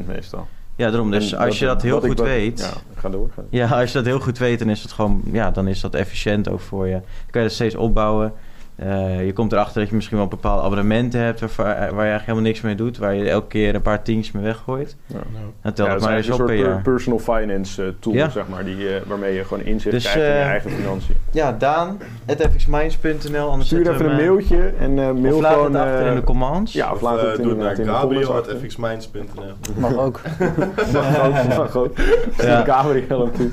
30% 0.03 0.05
meestal. 0.07 0.47
Ja, 0.75 0.89
daarom. 0.89 1.11
Dus 1.11 1.31
En 1.31 1.37
als 1.39 1.59
je 1.59 1.65
dat 1.65 1.81
heel 1.81 1.97
ik- 1.97 2.03
goed 2.03 2.19
weet... 2.19 2.59
Ja, 2.59 2.65
ga 2.95 3.09
door. 3.09 3.27
Ga 3.29 3.41
door. 3.41 3.45
Ja, 3.49 3.67
als 3.67 3.87
je 3.91 3.97
dat 3.97 4.05
heel 4.05 4.19
goed 4.19 4.37
weet, 4.37 4.59
dan 4.59 4.69
is 4.69 4.81
het 4.81 4.91
gewoon, 4.91 5.21
ja, 5.31 5.51
dan 5.51 5.67
is 5.67 5.79
dat 5.81 5.95
efficiënt 5.95 6.49
ook 6.49 6.59
voor 6.59 6.85
je. 6.87 6.91
Dan 6.93 7.01
kan 7.31 7.41
je 7.41 7.47
dat 7.47 7.55
steeds 7.55 7.75
opbouwen. 7.75 8.33
Eh, 8.75 9.25
je 9.25 9.33
komt 9.33 9.51
erachter 9.51 9.79
dat 9.79 9.89
je 9.89 9.95
misschien 9.95 10.17
wel 10.17 10.27
bepaalde 10.27 10.61
abonnementen 10.63 11.19
hebt 11.19 11.39
waar, 11.39 11.55
waar 11.55 11.75
je 11.75 11.85
eigenlijk 11.95 12.21
helemaal 12.21 12.41
niks 12.47 12.61
mee 12.61 12.75
doet, 12.75 12.97
waar 12.97 13.13
je 13.15 13.29
elke 13.29 13.47
keer 13.47 13.75
een 13.75 13.81
paar 13.81 14.01
tientjes 14.01 14.33
mee 14.33 14.43
weggooit. 14.43 14.95
Ja. 15.07 15.15
Dan 15.61 15.73
telt 15.73 15.87
Ja, 15.87 16.07
maar 16.07 16.17
eens 16.17 16.27
een 16.27 16.33
op 16.33 16.45
per 16.45 16.57
soort 16.57 16.83
personal 16.83 17.19
finance 17.19 17.83
eh, 17.83 17.89
tool, 17.99 18.13
Ja. 18.13 18.29
zeg 18.29 18.47
maar, 18.47 18.65
die, 18.65 18.89
eh, 18.89 19.01
waarmee 19.07 19.33
je 19.33 19.43
gewoon 19.43 19.63
inzicht 19.63 19.91
Dus, 19.95 20.03
krijgt 20.11 20.19
in 20.29 20.35
je 20.37 20.41
eigen 20.49 20.71
financiën. 20.71 21.15
Ja, 21.31 21.51
Daan, 21.51 21.97
fxminds.nl, 22.27 23.57
Stuur 23.61 23.91
even 23.93 24.09
een 24.09 24.15
mailtje 24.15 24.73
en 24.79 24.99
eh, 24.99 25.11
mail 25.11 25.35
Of 25.35 25.41
laat 25.41 25.53
gewoon... 25.53 25.73
het 25.73 25.81
achter 25.81 26.05
in 26.07 26.15
de 26.15 26.23
commands. 26.23 26.73
Ja, 26.73 26.91
of 26.91 27.01
laat 27.01 27.21
het 27.21 27.21
doe 27.21 27.29
het 27.31 27.39
inderdaad 27.39 27.77
in 27.77 27.85
de 27.85 27.91
naar 27.91 27.99
comments 28.01 28.29
achter. 28.29 28.51
gabriel.fxminds.nl 28.53 29.53
Mag 29.79 29.97
ook. 29.97 30.21
Mag 30.93 31.25
ook, 31.25 31.33
mag 31.57 31.75
ook. 31.75 31.97
Ja. 32.41 32.63
Gabriel 32.63 33.21
op 33.21 33.35
toe. 33.35 33.49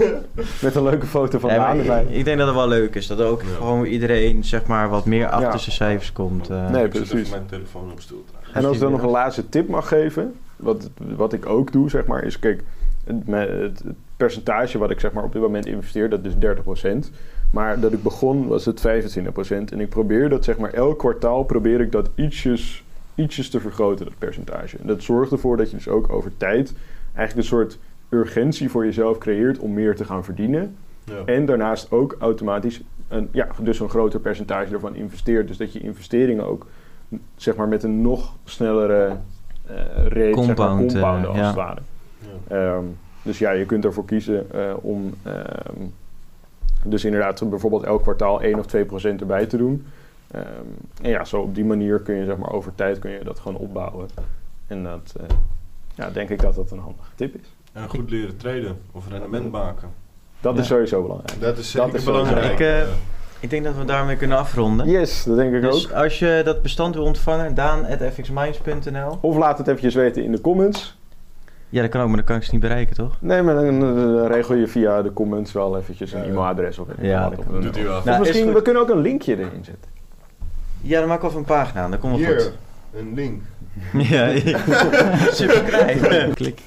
Met 0.60 0.74
een 0.74 0.82
leuke 0.82 1.06
foto 1.06 1.38
van 1.38 1.50
Daan 1.50 1.78
erbij. 1.78 2.02
ik, 2.02 2.10
ik 2.16 2.24
denk 2.24 2.38
dat 2.38 2.46
het 2.46 2.56
wel 2.56 2.68
leuk 2.68 2.94
is, 2.94 3.06
dat 3.06 3.20
ook 3.20 3.42
Ja. 3.42 3.48
gewoon 3.56 3.84
iedereen 3.84 4.44
zeg 4.44 4.66
maar 4.66 4.88
wat 4.88 5.04
meer 5.10 5.26
achter 5.28 5.50
Ja. 5.50 5.56
zijn 5.58 5.74
cijfers 5.76 6.12
komt. 6.12 6.50
eh. 6.50 6.70
Nee, 6.70 6.88
precies. 6.88 7.30
mijn 7.30 7.46
telefoon 7.46 7.90
op 7.90 8.00
stoel. 8.00 8.24
En 8.52 8.64
als 8.64 8.74
ik 8.74 8.80
dan 8.82 8.90
nog 8.90 9.02
een 9.02 9.08
laatste 9.10 9.48
tip 9.48 9.68
mag 9.68 9.88
geven, 9.88 10.34
wat, 10.56 10.90
wat 11.16 11.32
ik 11.32 11.46
ook 11.46 11.72
doe, 11.72 11.90
zeg 11.90 12.06
maar, 12.06 12.24
is 12.24 12.38
kijk, 12.38 12.62
het, 13.26 13.82
het 13.84 13.94
percentage 14.16 14.78
wat 14.78 14.90
ik 14.90 15.00
zeg 15.00 15.12
maar 15.12 15.24
op 15.24 15.32
dit 15.32 15.42
moment 15.42 15.66
investeer, 15.66 16.08
dat 16.10 16.20
is 16.24 16.32
30%. 16.34 17.10
Maar 17.52 17.80
dat 17.80 17.92
ik 17.92 18.02
begon 18.02 18.46
was 18.46 18.64
het 18.64 18.80
25%. 18.80 19.72
En 19.72 19.80
ik 19.80 19.88
probeer 19.88 20.28
dat 20.28 20.44
zeg 20.44 20.58
maar 20.58 20.72
elk 20.72 20.98
kwartaal 20.98 21.42
probeer 21.42 21.80
ik 21.80 21.92
dat 21.92 22.10
ietsjes, 22.14 22.84
ietsjes 23.14 23.50
te 23.50 23.60
vergroten, 23.60 24.04
dat 24.04 24.14
percentage. 24.18 24.76
En 24.78 24.86
dat 24.86 25.02
zorgt 25.02 25.32
ervoor 25.32 25.56
dat 25.56 25.70
je 25.70 25.76
dus 25.76 25.88
ook 25.88 26.12
over 26.12 26.36
tijd 26.36 26.74
eigenlijk 27.14 27.36
een 27.36 27.56
soort 27.56 27.78
urgentie 28.08 28.70
voor 28.70 28.84
jezelf 28.84 29.18
creëert 29.18 29.58
om 29.58 29.72
meer 29.72 29.94
te 29.96 30.04
gaan 30.04 30.24
verdienen. 30.24 30.74
Ja. 31.04 31.14
En 31.24 31.44
daarnaast 31.46 31.90
ook 31.92 32.16
automatisch 32.18 32.80
een, 33.10 33.28
ja, 33.32 33.48
dus 33.62 33.80
een 33.80 33.88
groter 33.88 34.20
percentage 34.20 34.74
ervan 34.74 34.94
investeert. 34.94 35.48
Dus 35.48 35.56
dat 35.56 35.72
je 35.72 35.80
investeringen 35.80 36.46
ook 36.46 36.66
zeg 37.36 37.56
maar 37.56 37.68
met 37.68 37.82
een 37.82 38.02
nog 38.02 38.36
snellere 38.44 39.16
eh 39.66 39.76
rate, 39.94 40.42
zeg 40.42 40.56
maar, 40.56 40.66
Compound, 40.66 40.94
eh, 40.94 41.00
compounden 41.00 41.28
als 41.28 41.38
ja. 41.38 41.46
het 41.46 41.54
ware. 41.54 41.80
Ehm, 42.48 42.84
dus 43.22 43.38
ja, 43.38 43.50
je 43.50 43.66
kunt 43.66 43.84
ervoor 43.84 44.04
kiezen 44.04 44.52
eh, 44.52 44.74
om 44.80 45.14
ehm, 45.22 45.86
dus 46.84 47.04
inderdaad 47.04 47.50
bijvoorbeeld 47.50 47.82
elk 47.82 48.02
kwartaal 48.02 48.42
1 48.42 48.58
of 48.58 48.66
2 48.66 48.84
procent 48.84 49.20
erbij 49.20 49.46
te 49.46 49.56
doen. 49.56 49.86
Ehm, 50.30 50.44
en 51.02 51.10
ja, 51.10 51.24
zo 51.24 51.40
op 51.40 51.54
die 51.54 51.64
manier 51.64 52.00
kun 52.00 52.14
je 52.14 52.24
zeg 52.24 52.36
maar 52.36 52.52
over 52.52 52.74
tijd 52.74 52.98
kun 52.98 53.10
je 53.10 53.24
dat 53.24 53.38
gewoon 53.38 53.60
opbouwen. 53.60 54.08
En 54.66 54.82
dat, 54.82 55.14
eh, 55.20 55.36
ja, 55.94 56.10
denk 56.10 56.28
ik 56.28 56.40
dat 56.40 56.54
dat 56.54 56.70
een 56.70 56.78
handige 56.78 57.10
tip 57.14 57.34
is. 57.34 57.54
En 57.72 57.88
goed 57.88 58.10
leren 58.10 58.36
traden 58.36 58.78
of 58.92 59.08
rendement 59.08 59.50
maken. 59.50 59.88
Dat 60.40 60.54
Ja. 60.54 60.60
is 60.60 60.66
sowieso 60.66 61.02
belangrijk. 61.02 61.40
Dat 61.40 61.58
is 61.58 61.72
Dat 61.72 61.94
is 61.94 62.04
belangrijk. 62.04 62.52
Ik, 62.52 62.60
eh, 62.60 62.80
Ik 63.40 63.50
denk 63.50 63.64
dat 63.64 63.76
we 63.76 63.84
daarmee 63.84 64.16
kunnen 64.16 64.38
afronden. 64.38 64.88
Yes, 64.90 65.24
dat 65.24 65.36
denk 65.36 65.54
ik 65.54 65.60
Dus 65.62 65.86
ook. 65.90 65.92
als 65.96 66.18
je 66.18 66.40
dat 66.44 66.62
bestand 66.62 66.94
wil 66.94 67.04
ontvangen, 67.04 67.54
daan.fxminds.nl. 67.54 69.18
Of 69.20 69.36
laat 69.36 69.58
het 69.58 69.66
eventjes 69.66 69.94
weten 69.94 70.24
in 70.24 70.32
de 70.32 70.40
comments. 70.40 70.98
Ja, 71.68 71.80
dat 71.82 71.90
kan 71.90 72.00
ook, 72.00 72.06
maar 72.06 72.16
dan 72.16 72.24
kan 72.26 72.36
ik 72.36 72.42
ze 72.42 72.50
niet 72.52 72.60
bereiken, 72.60 72.96
toch? 72.96 73.16
Nee, 73.20 73.42
maar 73.42 73.54
dan, 73.54 73.66
eh, 74.22 74.26
regel 74.26 74.54
je 74.54 74.66
via 74.66 75.02
de 75.02 75.12
comments 75.12 75.52
wel 75.52 75.78
eventjes 75.78 76.12
een 76.12 76.18
Ja. 76.22 76.26
e-mailadres 76.28 76.78
of 76.78 76.88
ik 76.88 76.94
Ja, 77.00 77.28
dat 77.28 77.38
een- 77.50 77.60
Doet 77.60 77.74
hij 77.74 77.84
wel. 77.84 77.98
Of 77.98 78.04
Nou, 78.04 78.20
is 78.22 78.26
misschien, 78.28 78.52
we 78.52 78.62
kunnen 78.62 78.82
ook 78.82 78.88
een 78.90 79.00
linkje 79.00 79.32
erin 79.32 79.64
zetten. 79.64 79.90
Ja, 80.80 80.98
dan 80.98 81.08
maken 81.08 81.22
we 81.22 81.28
even 81.28 81.38
een 81.38 81.44
pagina 81.46 81.82
aan, 81.82 81.98
komt 81.98 82.18
wel 82.18 82.26
Hier, 82.28 82.40
goed. 82.40 82.52
een 82.96 83.14
link. 83.14 83.42
Ja, 84.10 84.28
super 85.40 85.60
krijgen. 85.62 86.34
Klik. 86.34 86.60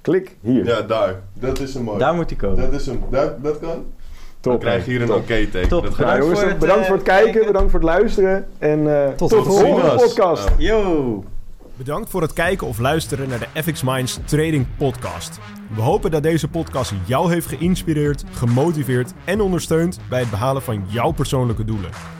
Klik 0.00 0.36
hier. 0.40 0.64
Ja, 0.64 0.80
daar. 0.82 1.20
Dat 1.32 1.60
is 1.60 1.74
een 1.74 1.82
mooi. 1.82 1.98
Daar 1.98 2.14
moet 2.14 2.30
hij 2.30 2.38
komen. 2.38 2.70
Dat 2.70 2.80
is 2.80 2.86
een, 2.86 3.02
dat, 3.10 3.42
dat 3.42 3.58
kan. 3.58 3.84
Top. 4.40 4.52
Dan 4.52 4.58
krijg 4.58 4.84
je 4.84 4.90
hier 4.90 5.02
een 5.02 5.12
oké-teken. 5.12 5.68
Top. 5.68 5.82
Dat 5.84 5.98
Nou, 5.98 6.18
jongens, 6.20 6.40
voor 6.40 6.48
het, 6.48 6.58
bedankt 6.58 6.80
eh, 6.80 6.86
voor 6.86 6.96
het 6.96 7.04
kijken, 7.04 7.30
kijken. 7.32 7.46
bedankt 7.52 7.70
voor 7.70 7.80
het 7.80 7.88
luisteren. 7.88 8.46
En 8.58 9.04
eh, 9.04 9.12
tot, 9.12 9.30
de 9.30 9.36
de 9.36 9.42
volgende 9.42 9.94
podcast. 9.94 10.48
Ja. 10.58 10.76
Yo! 10.76 11.24
Bedankt 11.76 12.10
voor 12.10 12.22
het 12.22 12.32
kijken 12.32 12.66
of 12.66 12.78
luisteren 12.78 13.28
naar 13.28 13.38
de 13.38 13.62
FX 13.62 13.82
Minds 13.82 14.18
Trading 14.24 14.66
Podcast. 14.76 15.38
We 15.74 15.80
hopen 15.80 16.10
dat 16.10 16.22
deze 16.22 16.48
podcast 16.48 16.92
jou 17.04 17.32
heeft 17.32 17.46
geïnspireerd, 17.46 18.24
gemotiveerd 18.30 19.12
en 19.24 19.40
ondersteund 19.40 19.98
bij 20.08 20.20
het 20.20 20.30
behalen 20.30 20.62
van 20.62 20.84
jouw 20.88 21.10
persoonlijke 21.10 21.64
doelen. 21.64 22.19